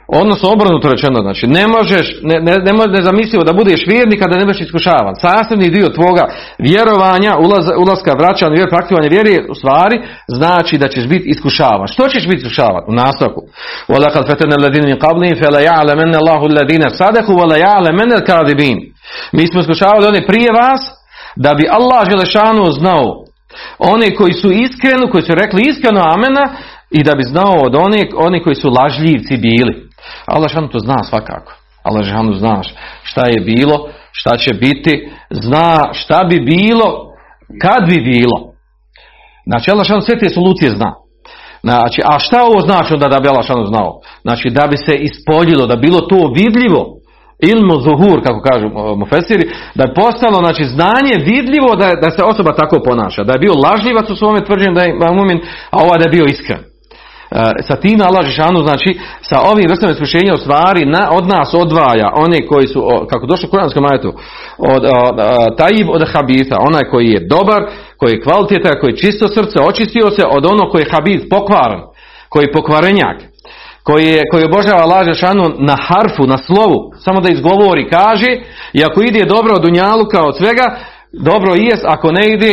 Odnosno 0.07 0.51
obrnuto 0.51 0.89
rečeno, 0.89 1.19
znači 1.21 1.47
ne 1.47 1.67
možeš, 1.67 2.05
ne, 2.29 2.37
ne, 2.47 2.53
ne 2.67 2.73
možeš 2.73 2.91
nezamislivo 2.97 3.43
da 3.43 3.53
budeš 3.53 3.81
vjernik 3.87 4.21
a 4.21 4.27
da 4.27 4.37
ne 4.37 4.45
budeš 4.45 4.61
iskušavan. 4.61 5.15
Sastavni 5.25 5.69
dio 5.69 5.95
tvoga 5.97 6.23
vjerovanja, 6.67 7.31
ulaz, 7.45 7.65
ulaska, 7.83 8.11
vraćanja, 8.21 8.55
vjer, 8.55 8.69
praktikovanja 8.69 9.09
vjeri 9.15 9.33
u 9.51 9.55
stvari 9.59 9.97
znači 10.39 10.77
da 10.77 10.87
ćeš 10.93 11.05
biti 11.13 11.29
iskušavan. 11.33 11.87
Što 11.93 12.03
ćeš 12.13 12.23
biti 12.27 12.41
iskušavan? 12.41 12.83
U 12.91 12.93
nastavku. 13.03 13.41
وَلَقَدْ 13.91 14.23
فَتَنَ 14.29 14.51
الَّذِينَ 14.59 14.85
مِنْ 14.89 14.97
قَبْلِهِمْ 15.05 15.35
فَلَا 15.43 15.61
يَعْلَمَنَّ 15.69 16.13
اللَّهُ 16.21 16.41
الَّذِينَ 16.51 16.83
صَدَقُوا 17.01 17.35
وَلَا 17.41 17.57
يَعْلَمَنَّ 17.67 18.11
الْكَاذِبِينَ 18.19 18.77
Mi 19.31 19.47
smo 19.47 19.59
iskušavali 19.61 20.07
one 20.07 20.27
prije 20.27 20.49
vas 20.61 20.81
da 21.35 21.53
bi 21.53 21.73
Allah 21.77 22.01
Želešanu 22.11 22.71
znao 22.71 23.05
one 23.77 24.15
koji 24.15 24.33
su 24.33 24.51
iskreno, 24.51 25.07
koji 25.11 25.23
su 25.23 25.33
rekli 25.35 25.61
iskreno 25.69 26.01
amena 26.15 26.45
i 26.91 27.03
da 27.03 27.15
bi 27.15 27.23
znao 27.23 27.55
od 27.65 27.75
onih, 27.75 28.07
oni 28.15 28.43
koji 28.43 28.55
su 28.55 28.69
lažljivci 28.69 29.37
bili. 29.37 29.86
Allah 30.26 30.50
šanu 30.50 30.68
to 30.68 30.78
zna 30.78 31.02
svakako. 31.02 31.52
Allah 31.82 32.04
šanu 32.04 32.32
zna 32.34 32.62
šta 33.02 33.26
je 33.26 33.40
bilo, 33.40 33.88
šta 34.12 34.36
će 34.36 34.54
biti, 34.54 35.10
zna 35.30 35.92
šta 35.92 36.24
bi 36.24 36.40
bilo, 36.40 37.12
kad 37.62 37.88
bi 37.88 38.00
bilo. 38.00 38.52
Znači 39.46 39.70
Allah 39.70 39.86
šanu 39.86 40.00
sve 40.00 40.18
te 40.18 40.28
solucije 40.28 40.70
zna. 40.70 40.94
Znači, 41.62 42.00
a 42.04 42.18
šta 42.18 42.38
ovo 42.44 42.60
znači 42.60 42.94
onda 42.94 43.08
da 43.08 43.20
bi 43.20 43.28
Allah 43.28 43.46
šanu 43.46 43.66
znao? 43.66 44.00
Znači 44.22 44.50
da 44.50 44.66
bi 44.66 44.76
se 44.76 44.94
ispoljilo, 44.94 45.66
da 45.66 45.76
bilo 45.76 46.00
to 46.00 46.32
vidljivo, 46.34 46.82
ilmu 47.52 47.76
zuhur, 47.86 48.18
kako 48.26 48.40
kažu 48.40 48.66
mufesiri, 48.96 49.44
da 49.74 49.82
je 49.84 49.94
postalo 49.94 50.38
znači, 50.44 50.64
znanje 50.64 51.14
vidljivo 51.30 51.70
da, 51.80 51.88
da 52.02 52.10
se 52.10 52.22
osoba 52.22 52.52
tako 52.52 52.76
ponaša. 52.84 53.24
Da 53.24 53.32
je 53.32 53.44
bio 53.44 53.54
lažljivac 53.66 54.10
u 54.10 54.16
svome 54.16 54.44
tvrđenju 54.44 54.74
da 54.74 54.82
je 54.82 55.14
mumin, 55.18 55.38
a 55.70 55.76
ovaj 55.84 55.98
da 55.98 56.04
je 56.06 56.16
bio 56.16 56.24
iskren. 56.24 56.62
E, 57.30 57.62
sa 57.62 57.76
time 57.76 58.04
Allah 58.04 58.26
Žešanu, 58.26 58.58
znači 58.62 58.98
sa 59.20 59.36
ovim 59.50 59.66
vrstama 59.68 59.92
iskušenja 59.92 60.34
u 60.34 60.42
stvari 60.44 60.84
na, 60.84 61.08
od 61.12 61.26
nas 61.26 61.54
odvaja 61.54 62.12
one 62.14 62.46
koji 62.46 62.66
su, 62.66 62.80
kako 63.10 63.26
došlo 63.26 63.46
u 63.48 63.50
Kuranskom 63.50 63.84
ajetu, 63.90 64.12
od, 64.58 64.82
od, 64.84 65.16
tajib 65.56 65.88
od 65.90 66.02
habita, 66.12 66.56
onaj 66.68 66.84
koji 66.90 67.06
je 67.06 67.26
dobar, 67.26 67.62
koji 67.96 68.12
je 68.12 68.22
kvalitetan, 68.22 68.80
koji 68.80 68.90
je 68.92 68.96
čisto 68.96 69.28
srce, 69.28 69.58
očistio 69.60 70.10
se 70.10 70.22
od 70.36 70.46
onog 70.46 70.70
koji 70.70 70.82
je 70.82 70.90
habit 70.92 71.30
pokvaran, 71.30 71.80
koji 72.28 72.44
je 72.44 72.52
pokvarenjak, 72.52 73.18
koji, 73.82 74.06
je, 74.06 74.22
koji 74.30 74.44
obožava 74.44 74.82
Allah 74.82 75.06
Žešanu 75.06 75.44
na 75.58 75.76
harfu, 75.86 76.26
na 76.26 76.38
slovu, 76.38 76.92
samo 77.04 77.20
da 77.20 77.28
izgovori, 77.28 77.88
kaže, 77.90 78.30
i 78.72 78.84
ako 78.84 79.02
ide 79.02 79.24
dobro 79.24 79.54
od 79.54 79.62
Dunjaluka, 79.62 80.24
od 80.24 80.36
svega, 80.36 80.76
dobro 81.12 81.54
jest, 81.54 81.84
ako 81.86 82.12
ne 82.12 82.26
ide, 82.34 82.52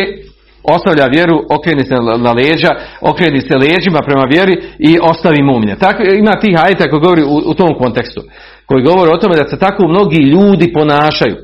ostavlja 0.68 1.06
vjeru, 1.06 1.44
okreni 1.50 1.84
se 1.84 1.96
na 2.18 2.32
leđa, 2.32 2.72
okreni 3.02 3.42
se 3.42 3.58
leđima 3.58 4.00
prema 4.06 4.26
vjeri 4.34 4.56
i 4.80 5.00
ostavi 5.02 5.44
mumlje. 5.44 5.76
Tako, 5.76 6.04
ima 6.04 6.40
tih 6.42 6.56
ajta 6.64 6.90
koji 6.90 7.02
govori 7.02 7.24
u, 7.24 7.36
u 7.46 7.54
tom 7.54 7.74
kontekstu, 7.78 8.22
koji 8.66 8.84
govori 8.84 9.12
o 9.12 9.18
tome 9.18 9.36
da 9.36 9.48
se 9.48 9.60
tako 9.60 9.88
mnogi 9.88 10.18
ljudi 10.18 10.74
ponašaju. 10.74 11.38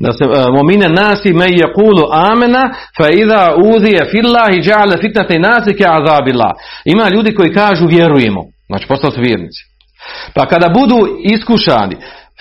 Da 0.00 0.12
se 0.12 0.24
uh, 0.24 0.32
momine 0.56 0.88
nasi 0.88 1.32
me 1.32 1.46
yaqulu 1.46 2.04
amena 2.12 2.74
fa 2.98 3.08
idha 3.22 3.54
udhiya 3.56 4.04
fillahi 4.10 4.62
ja'ala 4.68 5.00
fitnata 5.00 5.38
nasi 5.38 5.72
ka 5.78 5.84
azabillah. 5.98 6.50
Ima 6.84 7.08
ljudi 7.08 7.34
koji 7.34 7.54
kažu 7.54 7.86
vjerujemo, 7.86 8.40
znači 8.66 8.86
postali 8.86 9.12
su 9.14 9.20
vjernici. 9.20 9.60
Pa 10.34 10.46
kada 10.46 10.68
budu 10.68 10.96
iskušani 11.34 11.96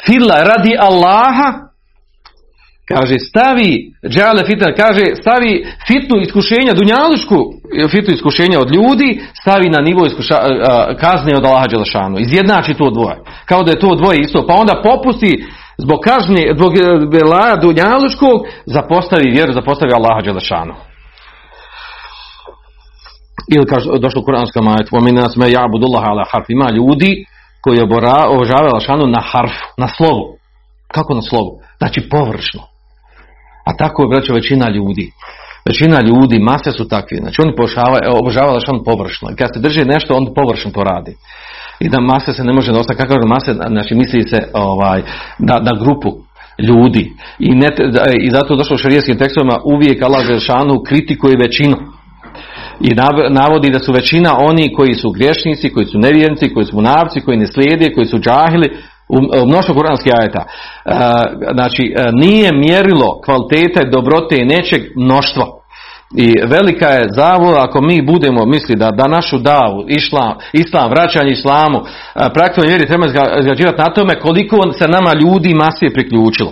filla 0.05 0.43
radi 0.43 0.75
Allaha, 0.79 1.68
kaže 2.93 3.15
stavi 3.29 3.71
džale 4.13 4.41
fitna, 4.49 4.73
kaže 4.73 5.05
stavi 5.21 5.51
fitnu 5.87 6.15
iskušenja 6.21 6.73
dunjalušku 6.73 7.39
fitnu 7.91 8.13
iskušenja 8.13 8.59
od 8.59 8.75
ljudi 8.75 9.09
stavi 9.41 9.69
na 9.69 9.81
nivo 9.81 10.05
iskuša, 10.05 10.37
kazne 11.03 11.31
od 11.37 11.45
Allaha 11.45 11.67
Đelešanu. 11.67 12.19
Izjednači 12.19 12.73
to 12.73 12.89
dvoje. 12.89 13.17
Kao 13.45 13.63
da 13.63 13.71
je 13.71 13.79
to 13.79 13.95
dvoje 13.95 14.17
isto. 14.19 14.47
Pa 14.47 14.53
onda 14.53 14.81
popusti 14.83 15.45
zbog 15.77 15.99
kažnje 16.09 16.43
zbog 16.57 16.73
belaja 17.11 17.55
dunjaluškog 17.55 18.37
zapostavi 18.65 19.31
vjeru 19.31 19.53
zapostavi 19.53 19.91
Allaha 19.93 20.21
Đelešanu. 20.21 20.73
Ili 23.55 23.65
kaže 23.65 23.85
došlo 23.99 24.23
ajetu 24.75 24.95
wa 24.95 25.01
minas 25.03 25.35
me 25.35 25.45
ya'budullaha 25.45 26.07
ala 26.11 26.23
harf 26.31 26.45
ima 26.49 26.71
ljudi 26.71 27.25
koji 27.61 27.81
obožavaju 27.81 28.71
Allahšanu 28.71 29.05
na 29.07 29.21
harfu 29.21 29.65
na 29.77 29.87
slovu. 29.87 30.23
Kako 30.93 31.13
na 31.13 31.21
slovu? 31.21 31.51
Znači 31.77 32.09
površno 32.09 32.68
a 33.69 33.77
tako 33.77 34.03
je 34.03 34.09
braćo 34.13 34.33
većina 34.33 34.69
ljudi. 34.69 35.11
Većina 35.65 35.97
ljudi, 36.01 36.39
mase 36.39 36.71
su 36.71 36.87
takvi. 36.87 37.17
Znači 37.17 37.41
oni 37.41 37.53
obožavaju 38.19 38.59
on 38.67 38.83
površno. 38.83 39.29
I 39.31 39.35
kad 39.35 39.49
se 39.53 39.59
drži 39.59 39.85
nešto, 39.85 40.13
on 40.13 40.33
površno 40.35 40.71
to 40.71 40.83
radi. 40.83 41.15
I 41.79 41.89
da 41.89 41.99
mase 42.01 42.33
se 42.33 42.43
ne 42.43 42.53
može 42.53 42.71
dostati. 42.71 42.97
Kako 42.97 43.27
mase, 43.27 43.53
znači 43.53 43.95
misli 43.95 44.21
se 44.23 44.39
ovaj, 44.53 45.01
na, 45.39 45.55
na 45.67 45.71
grupu 45.81 46.09
ljudi. 46.69 47.13
I, 47.39 47.55
ne, 47.55 47.67
I 48.21 48.29
zato 48.29 48.55
došlo 48.55 48.75
u 48.75 48.77
šarijetskim 48.77 49.17
tekstovima 49.17 49.59
uvijek 49.63 50.01
Allah 50.01 50.25
Žešanu 50.25 50.83
kritikuje 50.87 51.35
većinu. 51.41 51.77
I 52.81 52.89
navodi 53.29 53.69
da 53.69 53.79
su 53.79 53.91
većina 53.91 54.31
oni 54.37 54.73
koji 54.73 54.93
su 54.93 55.11
griješnici, 55.11 55.69
koji 55.69 55.85
su 55.85 55.99
nevjernici, 55.99 56.53
koji 56.53 56.65
su 56.65 56.75
munavci, 56.75 57.21
koji 57.21 57.37
ne 57.37 57.47
slijede, 57.47 57.93
koji 57.93 58.05
su 58.05 58.19
džahili, 58.19 58.77
u 59.09 59.47
mnoštvo 59.47 59.75
kuranskih 59.75 60.13
ajeta. 60.19 60.43
E, 60.45 60.91
znači, 61.53 61.93
e, 61.97 62.09
nije 62.11 62.51
mjerilo 62.53 63.21
kvalitete, 63.25 63.89
dobrote 63.91 64.35
i 64.37 64.45
nečeg 64.45 64.81
mnoštvo. 64.95 65.59
I 66.17 66.33
velika 66.47 66.87
je 66.87 67.09
zavoda 67.15 67.63
ako 67.63 67.81
mi 67.81 68.01
budemo 68.01 68.45
misli 68.45 68.75
da, 68.75 68.91
da 68.91 69.07
našu 69.07 69.37
davu, 69.37 69.85
islam, 69.87 70.33
islam 70.53 70.89
vraćanje 70.89 71.31
islamu, 71.31 71.77
e, 71.79 71.83
praktično 72.33 72.63
vjeri 72.67 72.87
treba 72.87 73.05
izgrađivati 73.39 73.81
na 73.81 73.93
tome 73.93 74.19
koliko 74.19 74.71
se 74.71 74.87
nama 74.87 75.13
ljudi 75.13 75.53
masije 75.53 75.93
priključilo. 75.93 76.51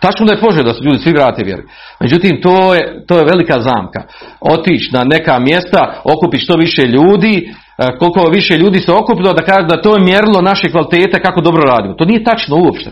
Tačno 0.00 0.26
da 0.26 0.32
je 0.32 0.40
poželj 0.40 0.64
da 0.64 0.74
su 0.74 0.84
ljudi 0.84 0.98
svi 0.98 1.12
vrate 1.12 1.44
vjeri. 1.44 1.62
Međutim, 2.00 2.40
to 2.42 2.74
je, 2.74 3.04
to 3.06 3.18
je 3.18 3.24
velika 3.24 3.60
zamka. 3.60 4.02
Otići 4.40 4.90
na 4.92 5.04
neka 5.04 5.38
mjesta, 5.38 6.02
okupi 6.04 6.38
što 6.38 6.54
više 6.56 6.82
ljudi, 6.82 7.54
koliko 7.98 8.30
više 8.30 8.58
ljudi 8.58 8.78
se 8.78 8.92
okupilo 8.92 9.32
da 9.32 9.42
kaže 9.42 9.66
da 9.66 9.82
to 9.82 9.94
je 9.96 10.04
mjerilo 10.04 10.40
naše 10.42 10.70
kvalitete 10.70 11.22
kako 11.22 11.40
dobro 11.40 11.62
radimo. 11.62 11.94
To 11.94 12.04
nije 12.04 12.24
tačno 12.24 12.56
uopšte. 12.56 12.90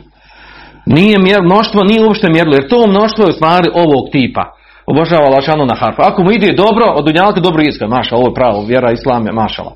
Nije 0.86 1.18
mjer, 1.18 1.42
mnoštvo 1.42 1.80
nije 1.84 2.04
uopšte 2.06 2.30
mjerilo, 2.30 2.54
jer 2.56 2.68
to 2.68 2.86
mnoštvo 2.86 3.24
je 3.24 3.30
u 3.30 3.32
stvari 3.32 3.68
ovog 3.74 4.04
tipa. 4.12 4.44
Obožava 4.86 5.28
lašanu 5.28 5.66
na 5.66 5.74
harfu. 5.74 6.02
Ako 6.02 6.22
mu 6.22 6.32
ide 6.32 6.52
dobro, 6.52 6.84
od 6.96 7.04
dunjalka 7.04 7.40
dobro 7.40 7.62
iska, 7.62 7.86
maša, 7.86 8.16
ovo 8.16 8.28
je 8.28 8.34
pravo, 8.34 8.64
vjera 8.64 8.92
islam 8.92 9.26
je 9.26 9.32
mašala. 9.32 9.72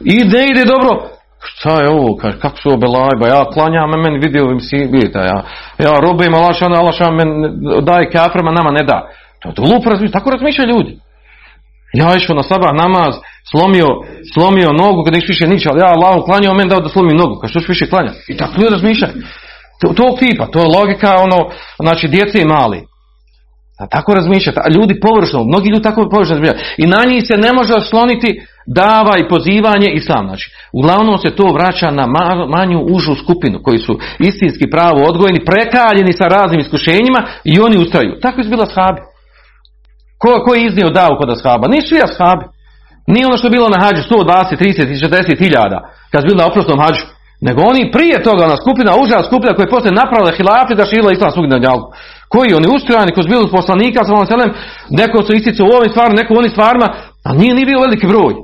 Ide, 0.00 0.40
ide 0.50 0.64
dobro, 0.64 0.90
šta 1.42 1.80
je 1.82 1.88
ovo, 1.88 2.16
kaže, 2.16 2.38
kako 2.38 2.56
su 2.56 2.68
obelajba, 2.72 3.28
ja 3.28 3.44
klanjam, 3.54 3.90
meni 3.90 4.18
vidio, 4.18 4.58
si, 4.60 4.76
vidite, 4.76 5.18
ja, 5.18 5.38
ja 5.78 5.92
robim, 6.00 6.34
alašan, 6.34 6.74
alašan, 6.74 7.14
men 7.14 7.28
daje 7.84 8.10
kaframa, 8.10 8.52
nama 8.52 8.70
ne 8.70 8.84
da. 8.84 9.08
To 9.42 9.48
je 9.48 9.54
glupo 9.68 9.90
razmišljati, 9.90 10.18
tako 10.18 10.30
razmišljaju 10.30 10.70
ljudi. 10.70 10.98
Ja 11.92 12.16
išao 12.16 12.36
na 12.36 12.42
sabah 12.42 12.72
namaz, 12.82 13.14
slomio, 13.50 13.88
slomio 14.34 14.70
nogu, 14.82 15.04
kada 15.04 15.18
više 15.28 15.46
niče, 15.46 15.68
ali 15.70 15.80
ja 15.80 15.90
Allah 15.94 16.24
klanjao 16.24 16.54
meni 16.54 16.70
dao 16.70 16.80
da 16.80 16.88
slomim 16.88 17.16
nogu, 17.16 17.34
kada 17.40 17.50
što 17.50 17.60
ću 17.60 17.72
više 17.72 17.90
klanja. 17.90 18.12
I 18.28 18.36
tako 18.36 18.52
ljudi 18.56 18.74
razmišljaju. 18.76 19.14
To, 19.80 19.88
to 19.98 20.16
tipa, 20.20 20.46
to 20.46 20.58
je 20.58 20.74
logika, 20.78 21.10
ono, 21.26 21.38
znači 21.84 22.08
djece 22.08 22.40
i 22.40 22.50
mali. 22.54 22.80
A 23.82 23.86
tako 23.86 24.14
razmišljati, 24.14 24.58
a 24.64 24.68
ljudi 24.76 25.00
površno, 25.00 25.44
mnogi 25.44 25.68
ljudi 25.68 25.82
tako 25.82 26.08
površno 26.10 26.34
razmišljaju. 26.34 26.60
I 26.76 26.86
na 26.86 27.00
njih 27.10 27.22
se 27.28 27.36
ne 27.36 27.52
može 27.52 27.74
osloniti 27.74 28.40
dava 28.66 29.14
i 29.18 29.28
pozivanje 29.28 29.88
i 29.94 30.00
sam. 30.00 30.26
Znači, 30.26 30.50
uglavnom 30.72 31.18
se 31.18 31.36
to 31.36 31.46
vraća 31.56 31.90
na 31.90 32.06
manju 32.48 32.78
užu 32.94 33.14
skupinu 33.14 33.58
koji 33.62 33.78
su 33.78 33.98
istinski 34.18 34.70
pravo 34.70 34.98
odgojeni, 35.10 35.44
prekaljeni 35.44 36.12
sa 36.12 36.24
raznim 36.24 36.60
iskušenjima 36.60 37.20
i 37.44 37.60
oni 37.60 37.76
ustaju. 37.78 38.20
Tako 38.22 38.40
je 38.40 38.48
bila 38.48 38.66
shabi. 38.66 39.00
Ko, 40.22 40.30
ko 40.44 40.50
je 40.54 40.64
iznio 40.68 40.96
davu 41.00 41.14
kod 41.20 41.28
ashaba? 41.36 41.64
Nisu 41.72 41.88
svi 41.88 42.00
ashabi. 42.08 42.44
Nije 43.12 43.26
ono 43.26 43.36
što 43.38 43.46
je 43.46 43.56
bilo 43.56 43.68
na 43.74 43.78
hađu 43.84 44.02
120, 44.02 44.56
30 44.60 45.06
40 45.06 45.38
hiljada 45.42 45.78
kad 46.10 46.18
su 46.20 46.26
bili 46.28 46.40
na 46.42 46.48
oprosnom 46.50 46.78
hađu. 46.84 47.04
Nego 47.46 47.60
oni 47.72 47.82
prije 47.96 48.16
toga, 48.26 48.42
ona 48.44 48.58
skupina, 48.64 48.90
uža 49.02 49.18
skupina 49.28 49.52
koja 49.54 49.64
je 49.64 49.74
poslije 49.76 49.98
napravila 50.02 50.30
da 50.80 50.90
šila 50.90 51.08
islam 51.12 51.30
svugdje 51.32 51.50
na. 51.54 51.72
Koji 52.32 52.58
oni 52.58 52.68
ustrojani, 52.76 53.12
koji 53.14 53.24
su 53.24 53.32
bili 53.34 53.56
poslanika, 53.58 54.00
sa 54.04 54.30
selem, 54.32 54.50
neko 55.00 55.18
su 55.26 55.30
istice 55.32 55.60
u 55.62 55.74
ovim 55.76 55.90
stvarima, 55.92 56.20
neko 56.20 56.32
u 56.34 56.40
ovim 56.40 56.52
stvarima, 56.56 56.86
a 57.26 57.28
nije 57.40 57.52
ni 57.54 57.68
bio 57.68 57.84
veliki 57.86 58.06
broj. 58.12 58.34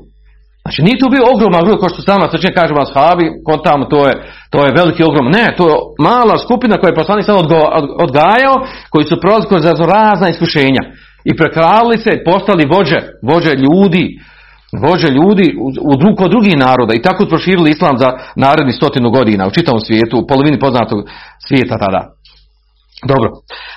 Znači 0.65 0.81
nije 0.87 1.01
to 1.03 1.09
bio 1.15 1.25
ogroman 1.33 1.65
broj, 1.65 1.79
kao 1.81 1.89
što 1.93 2.09
sama 2.11 2.27
srčan 2.33 2.53
kaže 2.59 2.73
vas 2.81 2.91
habi, 2.97 3.27
tamo 3.67 3.85
to 3.93 3.99
je, 4.09 4.13
to 4.53 4.59
je 4.65 4.77
veliki 4.81 5.03
ogrom. 5.09 5.27
Ne, 5.39 5.47
to 5.59 5.65
je 5.71 5.77
mala 6.09 6.37
skupina 6.45 6.75
koja 6.79 6.89
je 6.91 7.01
poslanik 7.01 7.25
od- 7.29 7.95
odgajao, 8.07 8.57
koji 8.93 9.05
su 9.09 9.21
prolazili 9.23 9.51
kroz 9.53 9.65
razna 9.97 10.27
iskušenja. 10.29 10.83
I 11.31 11.37
prekralili 11.37 11.99
se, 11.99 12.23
postali 12.25 12.71
vođe, 12.75 13.01
vođe 13.23 13.53
ljudi, 13.65 14.05
vođe 14.87 15.09
ljudi 15.19 15.47
u, 15.65 15.67
u 16.13 16.17
kod 16.17 16.31
drugih 16.31 16.57
naroda 16.57 16.93
i 16.95 17.03
tako 17.03 17.27
proširili 17.27 17.71
islam 17.71 17.99
za 17.99 18.09
narednih 18.37 18.75
stotinu 18.77 19.11
godina 19.11 19.47
u 19.47 19.51
čitavom 19.51 19.81
svijetu, 19.81 20.19
u 20.19 20.27
polovini 20.27 20.59
poznatog 20.59 20.99
svijeta 21.49 21.75
tada. 21.79 22.03
Dobro. 23.07 23.31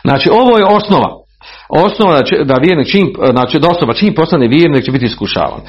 Znači, 0.03 0.29
ovo 0.41 0.57
je 0.57 0.65
osnova. 0.65 1.20
Osnova 1.69 2.13
da, 2.13 2.43
da 2.43 2.55
vjernik 2.63 2.87
čim, 2.91 3.13
znači 3.31 3.59
da 3.59 3.69
osoba 3.69 3.93
čim 3.93 4.13
postane 4.13 4.47
vjernik 4.47 4.85
će 4.85 4.91
biti 4.91 5.05
iskušavan. 5.05 5.61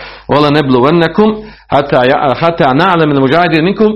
Bluvennekum 0.68 1.30
hata, 1.70 2.00
ja- 2.04 2.34
hata 2.40 2.64
na'lam 2.64 3.10
il 3.14 3.20
muđahidin 3.20 3.64
minkum 3.64 3.92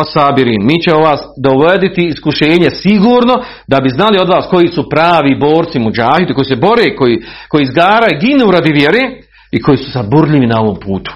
o 0.00 0.04
sabirin. 0.04 0.66
Mi 0.66 0.82
ćemo 0.82 0.98
vas 1.00 1.20
dovoditi 1.42 2.06
iskušenje 2.06 2.70
sigurno 2.70 3.34
da 3.68 3.80
bi 3.80 3.88
znali 3.88 4.16
od 4.22 4.28
vas 4.28 4.46
koji 4.50 4.68
su 4.68 4.88
pravi 4.88 5.38
borci 5.40 5.78
muđahidi, 5.78 6.34
koji 6.34 6.44
se 6.44 6.56
bore, 6.56 6.96
koji, 6.96 7.22
koji 7.48 7.62
izgaraju, 7.62 8.20
ginu 8.20 8.50
radi 8.50 8.72
vjere 8.72 9.02
i 9.50 9.62
koji 9.62 9.76
su 9.78 9.92
saburljivi 9.92 10.46
na 10.46 10.60
ovom 10.60 10.76
putu. 10.84 11.12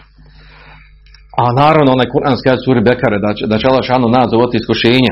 A 1.38 1.52
naravno 1.62 1.92
onaj 1.92 2.08
kuranski 2.12 2.48
kaže 2.48 2.60
suri 2.64 2.80
Bekare 2.80 3.18
da 3.18 3.34
će, 3.34 3.46
da 3.46 3.58
će 3.58 3.66
Allah 3.66 4.10
nas 4.12 4.30
dovoditi 4.30 4.56
iskušenje 4.56 5.10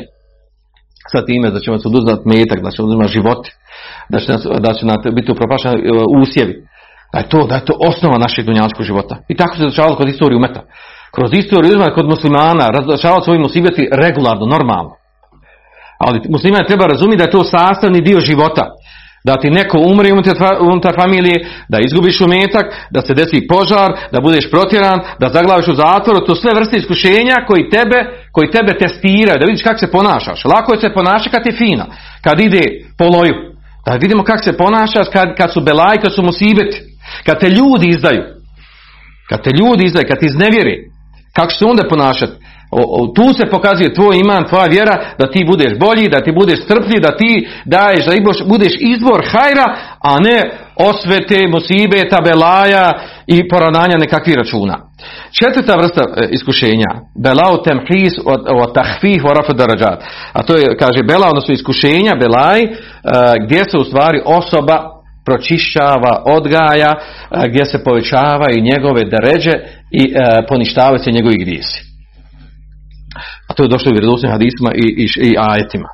sa 1.13 1.25
time 1.25 1.51
da 1.51 1.61
će 1.61 1.71
nas 1.71 1.87
oduzeti 1.87 2.29
metak, 2.29 2.59
da 2.65 2.71
će 2.71 2.83
oduzeti 2.83 3.13
životi, 3.13 3.51
da 4.09 4.19
će, 4.21 4.33
nas, 4.33 4.47
da 4.59 4.75
će 4.75 4.87
nam 4.87 4.97
biti 5.15 5.33
upropašeni 5.33 5.77
e, 5.77 5.91
usjevi. 6.23 6.55
Da 7.13 7.19
je 7.19 7.29
to, 7.29 7.47
da 7.47 7.55
je 7.55 7.65
to 7.65 7.75
osnova 7.89 8.19
našeg 8.19 8.45
dunjanskog 8.47 8.85
života. 8.85 9.17
I 9.29 9.37
tako 9.37 9.57
se 9.57 9.65
dešavalo 9.65 9.97
kod 9.97 10.09
istorije 10.09 10.37
umeta. 10.37 10.63
Kroz 11.15 11.31
istoriju 11.33 11.77
umeta 11.77 11.95
kod 11.95 12.07
muslimana 12.09 12.69
razdašavalo 12.69 13.23
svojim 13.23 13.43
musibeti 13.43 13.89
regularno, 13.93 14.47
normalno. 14.47 14.93
Ali 15.99 16.21
musliman 16.29 16.67
treba 16.67 16.87
razumjeti 16.87 17.19
da 17.19 17.25
je 17.25 17.31
to 17.31 17.45
sastavni 17.45 18.01
dio 18.01 18.21
života. 18.21 18.65
Da 19.25 19.37
ti 19.37 19.51
neko 19.51 19.79
umre 19.79 20.13
unutar, 20.13 20.37
fa- 20.37 20.59
unutar 20.61 20.95
familije, 21.03 21.47
da 21.69 21.79
izgubiš 21.81 22.21
umetak, 22.21 22.67
da 22.91 23.01
se 23.07 23.15
desi 23.15 23.47
požar, 23.49 23.91
da 24.13 24.21
budeš 24.21 24.51
protjeran, 24.51 25.01
da 25.21 25.29
zaglaviš 25.29 25.69
u 25.69 25.75
zatvoru, 25.75 26.27
to 26.27 26.35
sve 26.35 26.55
vrste 26.55 26.77
iskušenja 26.77 27.37
koji 27.49 27.71
tebe, 27.71 27.99
koji 28.33 28.51
tebe 28.51 28.73
testiraju, 28.79 29.39
da 29.39 29.47
vidiš 29.47 29.63
kako 29.63 29.79
se 29.79 29.91
ponašaš. 29.91 30.45
Lako 30.45 30.75
je 30.75 30.81
se 30.81 30.95
ponašati 30.95 31.31
kad 31.31 31.47
je 31.47 31.53
fina, 31.53 31.87
kad 32.25 32.41
ide 32.41 32.63
po 32.99 33.05
loju. 33.05 33.35
Da 33.87 33.93
vidimo 33.93 34.25
kako 34.25 34.43
se 34.45 34.57
ponašaš 34.57 35.07
kad, 35.13 35.37
kad 35.37 35.53
su 35.53 35.61
belaj, 35.61 35.97
kad 36.03 36.15
su 36.15 36.23
musibeti, 36.23 36.77
kad 37.27 37.41
te 37.41 37.49
ljudi 37.49 37.89
izdaju. 37.89 38.23
Kad 39.29 39.43
te 39.45 39.51
ljudi 39.61 39.85
izdaju, 39.85 40.07
kad 40.09 40.19
ti 40.19 40.27
iznevjeri, 40.27 40.77
kako 41.37 41.53
se 41.53 41.65
onda 41.65 41.83
ponašati? 41.89 42.33
O, 42.77 43.13
tu 43.17 43.33
se 43.33 43.51
pokazuje 43.51 43.95
tvoj 43.95 44.17
iman, 44.17 44.45
tvoja 44.49 44.67
vjera, 44.67 44.97
da 45.19 45.31
ti 45.31 45.45
budeš 45.51 45.79
bolji, 45.79 46.09
da 46.09 46.21
ti 46.25 46.33
budeš 46.33 46.59
strpljiv, 46.65 47.01
da 47.03 47.17
ti 47.17 47.49
daješ, 47.65 48.05
da 48.07 48.13
budeš 48.47 48.75
izbor 48.81 49.21
hajra, 49.33 49.67
a 50.01 50.19
ne 50.21 50.39
osvete, 50.77 51.49
musibeta, 51.49 52.19
belaja 52.25 52.93
i 53.27 53.49
poravnanja 53.49 53.97
nekakvih 53.99 54.37
računa. 54.37 54.77
Četvrta 55.39 55.77
vrsta 55.77 56.03
e, 56.03 56.29
iskušenja, 56.31 56.91
belao 57.25 57.57
temhis 57.57 58.13
o 58.63 58.67
tahfih 58.67 59.25
o 59.25 59.35
rafu. 59.35 59.53
A 60.33 60.43
to 60.43 60.57
je, 60.57 60.77
kaže, 60.77 61.03
bela, 61.03 61.29
odnosno 61.29 61.55
iskušenja, 61.55 62.13
belaj, 62.21 62.63
e, 62.63 62.71
gdje 63.45 63.65
se 63.65 63.79
u 63.79 63.85
stvari 63.85 64.21
osoba 64.25 64.91
pročišćava, 65.27 66.23
odgaja, 66.27 66.93
e, 66.95 67.49
gdje 67.49 67.65
se 67.65 67.85
povećavaju 67.85 68.63
njegove 68.63 69.03
deređe 69.05 69.53
i 69.91 70.15
poništavaju 70.49 70.99
se 70.99 71.13
njegovi 71.13 71.37
grijesi. 71.37 71.94
To 73.55 73.63
je 73.63 73.69
došlo 73.69 73.91
u 73.91 73.95
vjerodostojnim 73.95 74.33
hadisima 74.33 74.71
i, 74.75 74.87
i, 75.03 75.07
i 75.29 75.35
ajetima. 75.39 75.89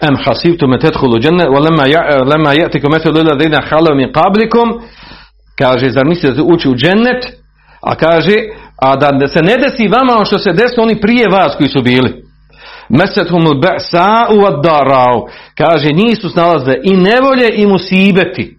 Em 0.00 0.16
hasibtu 0.24 0.68
me 0.68 0.78
tedhulu 0.78 1.18
dženne, 1.18 1.44
wa 1.44 1.60
lema, 1.64 1.86
ja, 1.86 2.02
lema 2.30 2.54
ja'tikum 2.54 2.90
methu 2.92 3.10
lila 3.10 3.34
dhina 3.34 3.60
halau 3.68 3.94
min 3.96 4.12
qablikum, 4.12 4.80
kaže, 5.58 5.90
zar 5.90 6.06
mislite 6.06 6.34
da 6.34 6.42
ući 6.42 6.68
u 6.68 6.74
džennet, 6.74 7.22
a 7.80 7.94
kaže, 7.94 8.34
a 8.82 8.96
da 8.96 9.28
se 9.28 9.40
ne 9.42 9.56
desi 9.56 9.88
vama 9.88 10.12
ono 10.16 10.24
što 10.24 10.38
se 10.38 10.52
desilo 10.52 10.82
oni 10.84 11.00
prije 11.00 11.28
vas 11.28 11.56
koji 11.56 11.68
su 11.68 11.82
bili. 11.82 12.22
Mesethum 12.88 13.42
ba'sa'u 13.42 14.34
wad 14.42 14.62
darau. 14.62 15.28
Kaže, 15.58 15.88
njih 15.94 16.18
su 16.18 16.28
snalazile 16.30 16.76
i 16.82 16.96
nevolje 16.96 17.48
i 17.54 17.66
musibeti. 17.66 18.56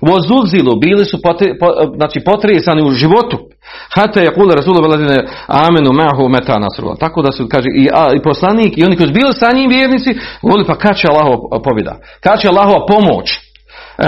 Vozulzilu, 0.00 0.80
bili 0.80 1.04
su 1.04 1.22
potre, 1.22 1.58
po, 1.60 1.66
znači 1.96 2.20
potresani 2.20 2.82
u 2.82 2.90
životu. 2.90 3.38
Hata 3.96 4.20
je 4.20 4.34
kula 4.34 4.54
Rasulullah 4.54 5.00
amenu 5.48 5.90
mahu 5.92 6.28
meta 6.28 6.58
nasrullah. 6.58 6.98
Tako 6.98 7.22
da 7.22 7.32
su, 7.32 7.48
kaže, 7.48 7.68
i, 7.82 7.88
a, 7.94 8.10
i 8.16 8.22
poslanik 8.22 8.78
i 8.78 8.84
oni 8.84 8.96
koji 8.96 9.06
su 9.08 9.14
bili 9.14 9.32
sa 9.32 9.52
njim 9.56 9.70
vjernici, 9.70 10.18
govorili 10.42 10.66
pa 10.66 10.78
kad 10.78 10.96
će 10.96 11.08
Allahova 11.08 11.60
pobjeda? 11.64 11.94
Kad 12.24 12.40
će 12.40 12.48
Allahova 12.48 12.86
pomoć? 12.86 13.26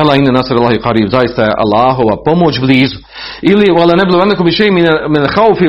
Ela 0.00 0.16
inne 0.16 0.32
nasr 0.32 0.54
Allahi 0.54 0.78
qarib, 0.78 1.08
zaista 1.10 1.42
je 1.42 1.58
Allahova 1.64 2.16
pomoć 2.24 2.60
blizu. 2.60 2.98
Ili 3.42 3.66
wala 3.78 3.96
neblu 3.96 4.18
vanakum 4.18 4.46
bi 4.46 4.70
min 4.70 4.86
min 5.14 5.22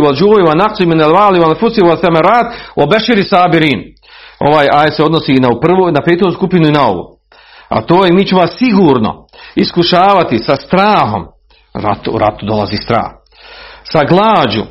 wal 0.06 0.16
ju'i 0.22 0.42
wa 0.48 0.56
naqsi 0.64 0.86
min 0.86 1.02
al-wali 1.02 1.40
wal 1.44 1.60
fusi 1.60 1.82
wal 1.82 2.00
thamarat 2.02 2.48
wa 2.76 2.86
bashiri 2.92 3.24
sabirin. 3.24 3.80
Ovaj 4.40 4.68
ajet 4.74 4.96
se 4.96 5.04
odnosi 5.04 5.32
i 5.34 5.40
na 5.40 5.50
prvu, 5.62 5.92
na 5.92 6.02
petu 6.06 6.32
skupinu 6.32 6.68
i 6.68 6.72
na 6.72 6.88
ovu. 6.88 7.04
A 7.70 7.82
to 7.82 8.06
je 8.06 8.14
mi 8.14 8.26
ćemo 8.26 8.42
vas 8.42 8.56
sigurno 8.58 9.26
iskušavati 9.56 10.38
sa 10.38 10.56
strahom. 10.56 11.26
Rat, 11.74 12.08
u 12.08 12.18
ratu 12.18 12.46
dolazi 12.46 12.78
strah. 12.78 13.23
Sa 13.92 14.02
glađu, 14.04 14.64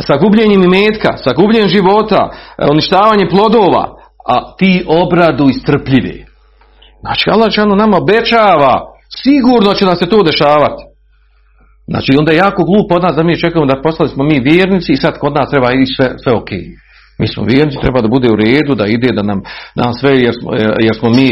sa 0.00 0.16
gubljenjem 0.16 0.62
imetka, 0.62 1.16
sa 1.16 1.32
gubljenjem 1.32 1.68
života, 1.68 2.30
uništavanjem 2.70 3.28
plodova, 3.28 3.84
a 4.28 4.56
ti 4.58 4.84
obradu 4.86 5.48
istrpljivi. 5.48 6.26
Znači 7.00 7.30
Allah 7.30 7.54
Đanu 7.56 7.76
nama 7.76 7.96
obećava, 7.96 8.74
sigurno 9.22 9.74
će 9.74 9.84
nam 9.84 9.96
se 9.96 10.08
to 10.08 10.22
dešavati. 10.22 10.82
Znači 11.86 12.12
onda 12.18 12.32
je 12.32 12.38
jako 12.38 12.64
glupo 12.64 12.94
od 12.94 13.02
nas 13.02 13.16
da 13.16 13.22
mi 13.22 13.40
čekamo 13.40 13.66
da 13.66 13.82
postali 13.82 14.08
smo 14.08 14.24
mi 14.24 14.40
vjernici 14.40 14.92
i 14.92 14.96
sad 14.96 15.18
kod 15.18 15.34
nas 15.34 15.50
treba 15.50 15.72
ići 15.72 15.94
sve, 15.96 16.08
sve 16.22 16.32
ok. 16.32 16.50
Mi 17.18 17.26
smo 17.26 17.44
vjernici, 17.44 17.78
treba 17.80 18.00
da 18.00 18.08
bude 18.08 18.28
u 18.30 18.36
redu, 18.36 18.74
da 18.74 18.86
ide, 18.86 19.08
da 19.12 19.22
nam, 19.22 19.40
da 19.76 19.82
nam 19.84 19.92
sve, 19.92 20.10
jer 20.10 20.34
smo, 20.40 20.50
jer 20.86 20.94
smo 20.98 21.10
mi, 21.10 21.28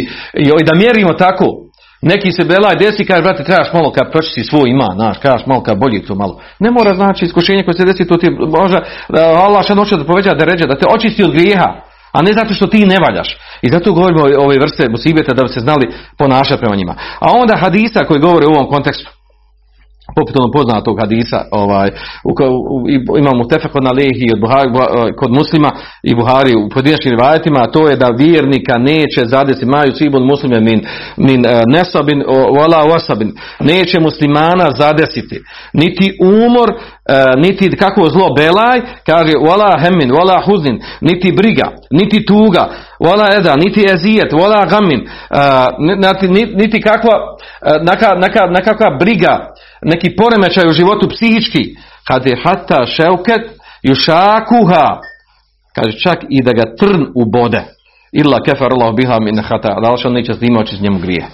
i 0.60 0.64
da 0.64 0.74
mjerimo 0.74 1.12
tako. 1.12 1.65
Neki 2.02 2.32
se 2.32 2.44
belaj 2.44 2.76
desi 2.76 3.04
kaže, 3.04 3.22
brate, 3.22 3.44
trebaš 3.44 3.72
malo 3.72 3.92
kad 3.92 4.12
pročisti 4.12 4.44
svoj 4.44 4.70
ima, 4.70 4.88
znaš, 4.94 5.20
trebaš 5.20 5.46
malo 5.46 5.62
kad 5.62 5.78
bolji 5.78 6.04
to 6.04 6.14
malo. 6.14 6.40
Ne 6.58 6.70
mora 6.70 6.94
znači 6.94 7.24
iskušenje 7.24 7.64
koje 7.64 7.74
se 7.74 7.84
desi, 7.84 8.08
to 8.08 8.16
ti 8.16 8.30
može, 8.30 8.78
Allah 9.46 9.64
što 9.64 9.74
hoće 9.74 9.96
da 9.96 10.04
poveća 10.04 10.34
da 10.34 10.44
ređe, 10.44 10.66
da 10.66 10.78
te 10.78 10.86
očisti 10.94 11.24
od 11.24 11.32
grijeha, 11.32 11.68
a 12.12 12.22
ne 12.22 12.32
zato 12.32 12.54
što 12.54 12.66
ti 12.66 12.86
ne 12.86 12.96
valjaš. 13.06 13.38
I 13.62 13.68
zato 13.68 13.92
govorimo 13.92 14.22
ove 14.44 14.58
vrste 14.58 14.88
musibeta 14.88 15.34
da 15.34 15.42
bi 15.42 15.48
se 15.48 15.60
znali 15.60 15.92
ponašati 16.18 16.60
prema 16.60 16.76
njima. 16.76 16.94
A 17.18 17.26
onda 17.32 17.56
hadisa 17.56 18.04
koji 18.08 18.20
govore 18.20 18.46
u 18.46 18.54
ovom 18.54 18.68
kontekstu, 18.68 19.10
poput 20.16 20.36
onog 20.36 20.52
poznatog 20.52 21.00
hadisa, 21.00 21.40
ovaj, 21.50 21.88
u, 22.24 22.30
u, 22.74 23.18
imamo 23.18 23.44
tefekod 23.44 23.84
na 23.84 23.90
lehi 23.90 24.26
od 24.34 24.40
Buhari, 24.40 24.68
kod 25.20 25.30
muslima 25.32 25.70
i 26.02 26.14
Buhari 26.14 26.52
u 26.54 26.68
pojedinačnim 26.68 27.14
rivajetima, 27.14 27.58
a 27.62 27.70
to 27.70 27.88
je 27.88 27.96
da 27.96 28.16
vjernika 28.18 28.78
neće 28.78 29.20
zadesi, 29.24 29.66
maju 29.66 29.92
sibun 29.94 30.22
muslime 30.22 30.60
min, 30.60 30.80
min 31.16 31.40
uh, 31.40 31.52
nesabin, 31.74 32.20
wala 32.58 32.80
wasabin, 32.92 33.30
neće 33.60 34.00
muslimana 34.00 34.66
zadesiti, 34.78 35.42
niti 35.72 36.06
umor, 36.20 36.68
uh, 36.70 37.42
niti 37.42 37.76
kako 37.76 38.08
zlo 38.08 38.28
belaj, 38.36 38.78
kaže 39.06 39.32
wala 39.48 39.80
hemin, 39.82 40.10
wala 40.10 40.44
huzin, 40.46 40.80
niti 41.00 41.32
briga, 41.32 41.68
niti 41.90 42.26
tuga, 42.26 42.64
wala 43.00 43.38
eda, 43.38 43.56
niti 43.56 43.80
ezijet, 43.92 44.32
wala 44.32 44.70
gamin, 44.70 45.00
niti, 45.78 46.54
niti 46.54 46.80
kakva, 46.80 47.36
neka, 47.82 48.14
neka, 48.14 48.46
nekakva 48.46 48.96
briga, 49.00 49.52
neki 49.92 50.16
poremećaj 50.16 50.68
u 50.68 50.72
životu 50.72 51.08
psihički, 51.08 51.62
kad 52.08 52.26
je 52.26 52.40
hata 52.44 52.86
šeuket 52.86 53.44
jušakuha, 53.82 54.86
kaže 55.74 55.98
čak 56.04 56.18
i 56.28 56.42
da 56.42 56.52
ga 56.52 56.76
trn 56.80 57.06
ubode, 57.14 57.62
illa 58.12 58.38
kefar 58.46 58.72
Allah 58.72 58.94
biha 58.94 59.18
min 59.20 59.38
hata, 59.48 59.72
da 59.82 59.94
on 60.04 60.12
neće 60.12 60.34
s 60.76 60.80
njemu 60.80 60.98
grije. 60.98 61.26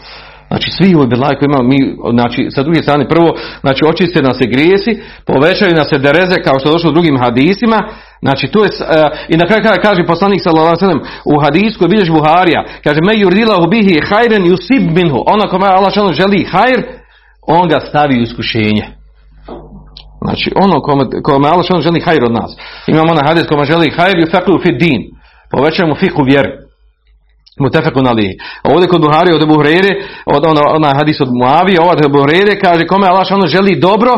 Znači 0.49 0.71
svi 0.77 0.95
ovi 0.95 1.07
belaj 1.07 1.35
koji 1.37 1.47
imamo, 1.49 1.69
mi, 1.73 1.79
znači 2.17 2.41
sa 2.55 2.63
druge 2.63 2.81
strane 2.83 3.09
prvo, 3.09 3.29
znači 3.61 3.83
očiste 3.91 4.23
nas 4.23 4.37
se 4.41 4.47
grijesi, 4.55 4.93
povećaju 5.31 5.79
nas 5.81 5.89
se 5.93 5.99
dereze 6.07 6.37
kao 6.47 6.57
što 6.59 6.69
je 6.69 6.73
došlo 6.73 6.91
u 6.91 6.97
drugim 6.97 7.17
hadisima, 7.25 7.79
znači 8.25 8.47
to 8.53 8.59
je, 8.65 8.71
uh, 8.73 8.85
i 9.33 9.35
na 9.41 9.45
kraju 9.47 9.63
kaže 9.83 10.11
poslanik 10.13 10.41
sallallahu 10.43 10.77
alejhi 10.81 11.01
u 11.33 11.35
hadisku 11.45 11.89
bilježi 11.89 12.13
Buharija, 12.13 12.61
kaže 12.85 13.01
me 13.07 13.13
yuridillahu 13.23 13.67
bihi 13.75 13.95
khairan 14.09 14.43
yusib 14.51 14.85
minhu, 14.99 15.19
ona 15.35 15.45
kome 15.51 15.67
Allah 15.67 15.93
želi 16.21 16.49
hajr, 16.53 16.81
on 17.47 17.69
ga 17.69 17.81
stavi 17.81 18.19
u 18.19 18.23
iskušenje. 18.23 18.85
Znači, 20.25 20.51
ono 20.65 20.81
kome, 20.81 21.05
kome 21.23 21.49
Allah 21.49 21.65
što 21.65 21.81
želi 21.81 22.01
hajr 22.01 22.25
od 22.25 22.33
nas. 22.33 22.51
Imamo 22.87 23.13
onaj 23.13 23.29
hadis 23.29 23.47
kome 23.49 23.65
želi 23.65 23.91
hajr 23.97 24.19
i 24.19 24.31
feklu 24.31 24.59
fi 24.63 24.73
din. 24.73 25.01
Povećajemo 25.51 25.95
fiku 25.95 26.23
vjeri. 26.23 26.53
Mutefekun 27.61 28.07
alihi. 28.07 28.35
A 28.63 28.67
ovdje 28.73 28.89
kod 28.89 29.01
Buhari, 29.01 29.33
od 29.33 29.43
od 30.27 30.43
ona, 30.47 30.61
onaj 30.77 30.93
hadis 30.95 31.21
od 31.21 31.29
Muavije, 31.33 31.81
ovaj 31.81 31.97
od 32.05 32.13
Buhrere, 32.13 32.61
kaže 32.65 32.87
kome 32.87 33.07
Allah 33.07 33.27
što 33.27 33.47
želi 33.47 33.81
dobro, 33.81 34.13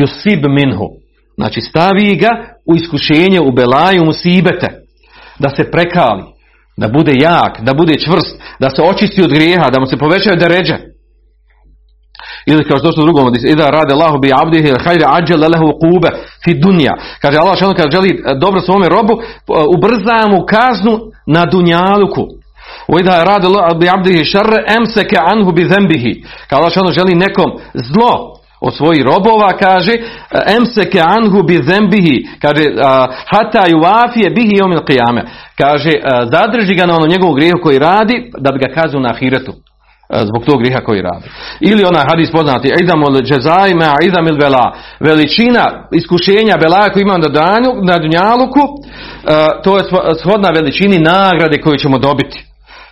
yusib 0.00 0.48
minhu. 0.48 0.88
Znači 1.36 1.60
stavi 1.60 2.16
ga 2.16 2.30
u 2.66 2.76
iskušenje, 2.76 3.40
u 3.40 3.52
belaju, 3.52 4.04
musibete. 4.04 4.68
Da 5.38 5.48
se 5.56 5.70
prekali, 5.70 6.22
da 6.76 6.88
bude 6.88 7.12
jak, 7.20 7.60
da 7.60 7.74
bude 7.74 7.94
čvrst, 7.98 8.42
da 8.60 8.70
se 8.70 8.82
očisti 8.82 9.22
od 9.22 9.32
grijeha, 9.32 9.70
da 9.70 9.80
mu 9.80 9.86
se 9.86 9.96
povećaju 9.96 10.36
deređe. 10.36 10.76
Ili 12.46 12.64
kao 12.64 12.78
što 12.78 12.92
su 12.92 13.02
drugom 13.02 13.26
od 13.26 13.36
ida 13.44 13.66
rade 13.66 13.94
Allahu 13.94 14.18
bi 14.18 14.32
abdihi 14.42 14.74
hajre 14.84 15.04
ađele 15.08 15.48
lehu 15.48 15.68
fi 16.44 16.54
dunja. 16.54 16.92
Kaže 17.22 17.38
Allah 17.38 17.56
što 17.56 17.74
kad 17.74 17.90
želi 17.92 18.10
e, 18.10 18.34
dobro 18.34 18.60
svome 18.60 18.88
robu, 18.88 19.12
e, 19.22 19.24
ubrza 19.76 20.28
mu 20.30 20.46
kaznu 20.46 20.98
na 21.26 21.44
dunjaluku. 21.44 22.26
Ida 23.00 23.24
rade 23.24 23.46
Allahu 23.46 23.78
bi 23.78 23.88
abdihi 23.88 24.24
šarre 24.24 24.64
emseke 24.78 25.16
anhu 25.32 25.52
bi 25.52 25.64
zembihi. 25.64 26.22
Kaže 26.48 26.60
Allah 26.60 26.70
što 26.70 26.92
želi 26.92 27.14
nekom 27.14 27.50
zlo 27.74 28.40
od 28.60 28.76
svojih 28.76 29.02
robova, 29.02 29.48
kaže 29.58 29.92
emseke 30.56 31.00
anhu 31.16 31.42
bi 31.42 31.60
zembihi, 31.62 32.28
kaže 32.42 32.64
hata 33.26 33.62
juafije 33.68 34.30
bihi 34.30 34.62
omil 34.64 34.78
qiyame. 34.78 35.22
Kaže 35.58 35.92
zadrži 36.32 36.74
ga 36.74 36.86
na 36.86 36.94
ono 36.94 37.06
njegovu 37.06 37.34
grijehu 37.34 37.58
koji 37.62 37.78
radi 37.78 38.30
da 38.38 38.52
bi 38.52 38.58
ga 38.58 38.74
kazao 38.74 39.00
na 39.00 39.10
ahiretu 39.10 39.52
zbog 40.12 40.44
tog 40.44 40.62
griha 40.62 40.80
koji 40.80 41.02
radi. 41.02 41.28
Ili 41.60 41.84
onaj 41.84 42.04
hadis 42.10 42.30
poznati, 42.32 42.72
idam 42.82 43.02
od 43.02 43.24
džezajme, 43.24 43.86
idam 44.02 44.26
il 44.26 44.36
bela, 44.36 44.72
veličina 45.00 45.88
iskušenja 45.92 46.56
belaja 46.60 46.92
koji 46.92 47.02
ima 47.02 47.18
na, 47.18 47.28
danju, 47.28 47.70
na 47.82 47.98
dunjaluku, 47.98 48.60
to 49.64 49.76
je 49.76 49.82
shodna 50.22 50.50
veličini 50.50 50.98
nagrade 50.98 51.60
koju 51.60 51.78
ćemo 51.78 51.98
dobiti. 51.98 52.44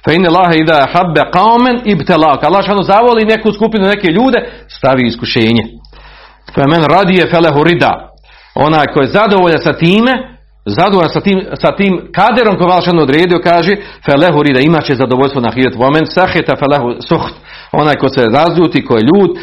Fa 0.05 0.13
inne 0.13 0.29
laha 0.29 0.55
ida 0.55 0.87
habbe 0.93 1.23
qaumen 1.33 1.81
ibtelak. 1.85 2.45
Allah 2.45 2.65
šanu 2.67 2.83
zavoli 2.83 3.25
neku 3.25 3.53
skupinu, 3.53 3.87
neke 3.87 4.09
ljude, 4.11 4.51
stavi 4.69 5.07
iskušenje. 5.07 5.63
Fa 6.55 6.67
men 6.67 6.85
radije 6.85 7.27
felehu 7.31 7.65
rida. 7.65 8.11
Onaj 8.55 8.87
ko 8.95 9.01
je 9.01 9.07
zadovoljan 9.07 9.59
sa 9.59 9.73
time, 9.73 10.38
zadovoljan 10.69 11.13
sa 11.13 11.21
tim, 11.21 11.39
sa 11.63 11.77
tim 11.77 11.93
kaderom 12.13 12.57
koji 12.59 12.83
šanu 12.85 13.03
odredio, 13.03 13.41
kaže, 13.45 13.77
felehu 14.07 14.43
rida, 14.43 14.61
imat 14.61 14.85
će 14.85 14.95
zadovoljstvo 14.95 15.41
na 15.41 15.51
hiret. 15.51 15.75
Vomen 15.77 16.07
saheta 16.07 16.57
felehu 16.57 16.89
suht. 17.09 17.35
Onaj 17.73 17.95
ko 17.95 18.09
se 18.09 18.23
razljuti, 18.33 18.85
ko 18.85 18.97
je 18.97 19.07
ljut, 19.11 19.39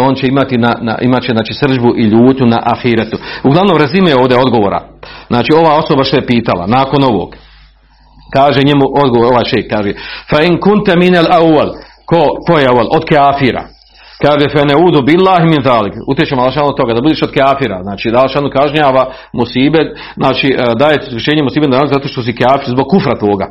on 0.00 0.14
će 0.14 0.26
imati 0.26 0.58
na, 0.58 0.72
na, 0.80 0.98
imat 1.00 1.22
će 1.22 1.32
znači, 1.32 1.54
sržbu 1.54 1.94
i 1.96 2.02
ljutnju 2.02 2.46
na 2.46 2.60
ahiretu. 2.64 3.16
Uglavnom 3.44 3.76
rezime 3.76 4.10
je 4.10 4.18
ovdje 4.18 4.36
odgovora. 4.38 4.80
Znači 5.28 5.52
ova 5.52 5.72
osoba 5.78 6.04
što 6.04 6.16
je 6.16 6.26
pitala, 6.26 6.66
nakon 6.66 7.04
ovog, 7.04 7.36
Kaže 8.34 8.60
njemu 8.62 8.84
odgovor 9.02 9.26
ovaj 9.26 9.44
šejh 9.50 9.66
kaže 9.70 9.92
fa 10.30 10.42
in 10.42 10.60
kunta 10.60 10.96
min 10.96 11.16
al 11.16 11.28
awwal 11.40 11.70
ko 12.10 12.20
ko 12.46 12.58
je 12.58 12.68
awal 12.68 12.88
od 12.96 13.04
kafira. 13.04 13.68
Kaže 14.24 14.46
fa 14.52 14.76
udu 14.86 15.02
billahi 15.02 15.46
min 15.54 15.62
zalik. 15.64 15.94
Utječemo 16.08 16.42
Allah 16.42 16.54
od 16.62 16.76
toga 16.76 16.94
da 16.94 17.00
budeš 17.00 17.22
od 17.22 17.32
kafira. 17.38 17.82
Znači 17.82 18.10
da 18.10 18.18
Allah 18.18 18.52
kažnjava 18.52 19.12
musibe, 19.32 19.94
znači 20.16 20.46
e, 20.46 20.56
daje 20.78 20.98
iskušenje 21.02 21.42
musibe 21.42 21.66
da 21.66 21.86
zato 21.92 22.08
što 22.08 22.22
si 22.22 22.36
kafir 22.36 22.68
zbog 22.68 22.86
kufra 22.88 23.14
toga. 23.18 23.46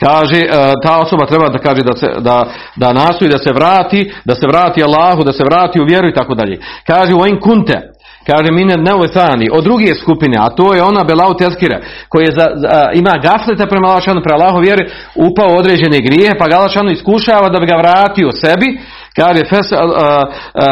Kaže, 0.00 0.40
e, 0.44 0.48
ta 0.84 0.98
osoba 0.98 1.26
treba 1.26 1.48
da 1.48 1.58
kaže 1.58 1.82
da, 1.82 1.96
se, 1.96 2.06
da, 2.18 2.44
da 2.76 2.92
nastoji 2.92 3.30
da 3.30 3.38
se 3.38 3.52
vrati, 3.52 4.12
da 4.24 4.34
se 4.34 4.46
vrati 4.46 4.84
Allahu, 4.84 5.24
da 5.24 5.32
se 5.32 5.44
vrati 5.44 5.80
u 5.80 5.84
vjeru 5.84 6.08
i 6.08 6.14
tako 6.14 6.34
dalje. 6.34 6.60
Kaže, 6.86 7.14
u 7.14 7.40
kunte, 7.40 7.89
kaže 8.26 8.52
mine 8.52 8.74
neuvethani, 8.76 9.46
od 9.52 9.64
druge 9.64 9.94
skupine, 9.94 10.36
a 10.40 10.48
to 10.48 10.74
je 10.74 10.82
ona 10.82 11.04
belau 11.04 11.34
tezkira, 11.34 11.80
koji 12.08 12.24
je 12.24 12.32
za, 12.38 12.46
ima 12.94 13.14
gafleta 13.22 13.66
prema 13.66 13.88
Lašanu, 13.88 14.22
prema 14.22 14.38
Allahu 14.38 14.60
vjeri, 14.60 14.90
upao 15.14 15.56
određene 15.56 15.98
grije, 16.00 16.38
pa 16.38 16.48
ga 16.48 16.58
Lašanu 16.58 16.90
iskušava 16.90 17.48
da 17.48 17.60
bi 17.60 17.66
ga 17.66 17.76
vratio 17.76 18.30
sebi, 18.32 18.80
kaže 19.16 19.42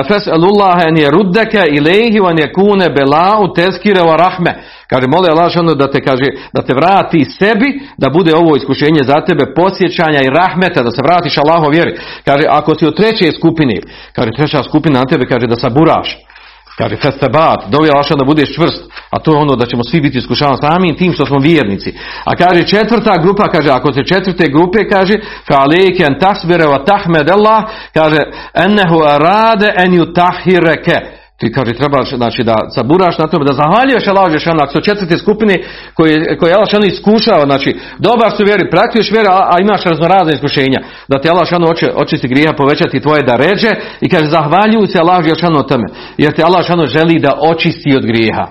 fes'alullaha 0.09 0.89
en 0.89 0.97
je 0.97 1.11
ruddeke 1.11 1.63
ilaihi 1.71 2.21
van 2.21 2.39
je 2.39 2.53
kune 2.53 2.89
belau 2.91 3.53
tezkire 3.55 4.01
wa 4.01 4.17
rahme. 4.17 4.53
Kaže, 4.91 5.07
moli 5.09 5.29
Allah 5.29 5.77
da 5.77 5.91
te 5.91 6.01
kaže, 6.01 6.25
da 6.53 6.63
te 6.63 6.75
vrati 6.75 7.25
sebi, 7.25 7.81
da 7.99 8.11
bude 8.11 8.37
ovo 8.37 8.57
iskušenje 8.57 9.01
za 9.03 9.21
tebe 9.21 9.45
posjećanja 9.55 10.21
i 10.23 10.31
rahmeta, 10.41 10.83
da 10.83 10.91
se 10.91 11.03
vratiš 11.03 11.39
Allahu 11.39 11.71
vjeri. 11.71 11.99
Kaže, 12.25 12.45
ako 12.51 12.75
si 12.79 12.87
u 12.87 12.91
treće 12.91 13.33
skupine, 13.33 13.75
kaže, 14.13 14.31
treća 14.37 14.63
skupina 14.63 14.99
na 14.99 15.07
tebe, 15.07 15.27
kaže, 15.27 15.47
da 15.47 15.57
saburaš, 15.57 16.19
Kaže, 16.79 16.97
festebat, 16.97 17.65
dovi 17.71 17.91
Allah 17.91 18.07
da 18.19 18.25
budeš 18.25 18.55
čvrst, 18.55 18.83
a 19.11 19.19
to 19.19 19.33
je 19.33 19.39
ono 19.39 19.57
da 19.57 19.67
ćemo 19.67 19.85
svi 19.85 20.01
biti 20.01 20.19
iskušavani 20.19 20.59
samim 20.63 20.97
tim 20.97 21.13
što 21.13 21.27
smo 21.27 21.39
vjernici. 21.39 21.95
A 22.25 22.37
kaže 22.37 22.67
četvrta 22.67 23.17
grupa, 23.23 23.49
kaže, 23.49 23.71
ako 23.71 23.93
se 23.93 24.05
četvrte 24.05 24.45
grupe, 24.49 24.89
kaže, 24.89 25.15
fa 25.49 25.55
alejke 25.59 26.05
en 26.05 26.19
tasbire 26.19 26.65
wa 26.65 26.85
tahmed 26.85 27.31
Allah, 27.31 27.65
kaže, 27.95 28.21
ennehu 28.55 29.03
arade 29.03 29.75
en 29.77 29.93
yutahireke. 29.93 31.18
Ti 31.41 31.53
kaže 31.53 31.73
treba 31.81 31.99
znači 32.23 32.43
da 32.51 32.57
saburaš 32.77 33.19
na 33.19 33.27
tome, 33.27 33.45
da 33.45 33.61
zahvaljuješ 33.63 34.07
Allah 34.07 34.33
Žešanu, 34.33 34.59
ako 34.61 34.73
su 34.73 34.81
četvrte 34.89 35.17
skupine 35.19 35.55
koje, 35.95 36.37
koje 36.39 36.53
Allah 36.55 36.69
iskušava, 36.95 37.45
znači 37.51 37.71
dobar 37.99 38.31
su 38.37 38.43
vjeri, 38.45 38.71
praktiješ 38.71 39.11
vjeru, 39.15 39.29
a, 39.31 39.41
a 39.53 39.55
imaš 39.61 39.83
raznorazne 39.85 40.33
iskušenja, 40.35 40.81
da 41.11 41.21
ti 41.21 41.29
Allah 41.29 41.47
oči, 41.73 41.87
očisti 41.95 42.29
grija, 42.29 42.53
povećati 42.61 43.05
tvoje 43.05 43.23
da 43.23 43.41
ređe 43.45 43.71
i 44.01 44.09
kaže 44.09 44.27
zahvaljuj 44.37 44.87
se 44.87 44.99
Allah 44.99 45.25
Žešanu 45.29 45.69
tome, 45.71 45.87
jer 46.23 46.31
ti 46.35 46.43
Allah 46.43 46.63
želi 46.97 47.25
da 47.27 47.33
očisti 47.53 47.97
od 47.99 48.05
grijeha. 48.11 48.47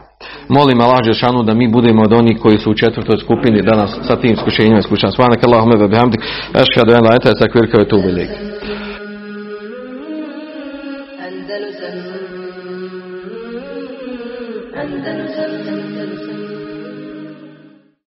Molim 0.49 0.81
Allah 0.81 1.01
Žešanu 1.03 1.43
da 1.43 1.53
mi 1.53 1.67
budemo 1.67 2.01
od 2.03 2.13
onih 2.13 2.37
koji 2.43 2.57
su 2.57 2.71
u 2.71 2.79
četvrtoj 2.81 3.17
skupini 3.17 3.61
danas 3.71 3.91
sa 4.07 4.15
tim 4.15 4.33
iskušenjima 4.33 4.79
iskušan. 4.79 5.11
Svanak 5.11 5.43
Allahume 5.43 5.75
ve 5.77 5.87
bihamdik, 5.87 6.21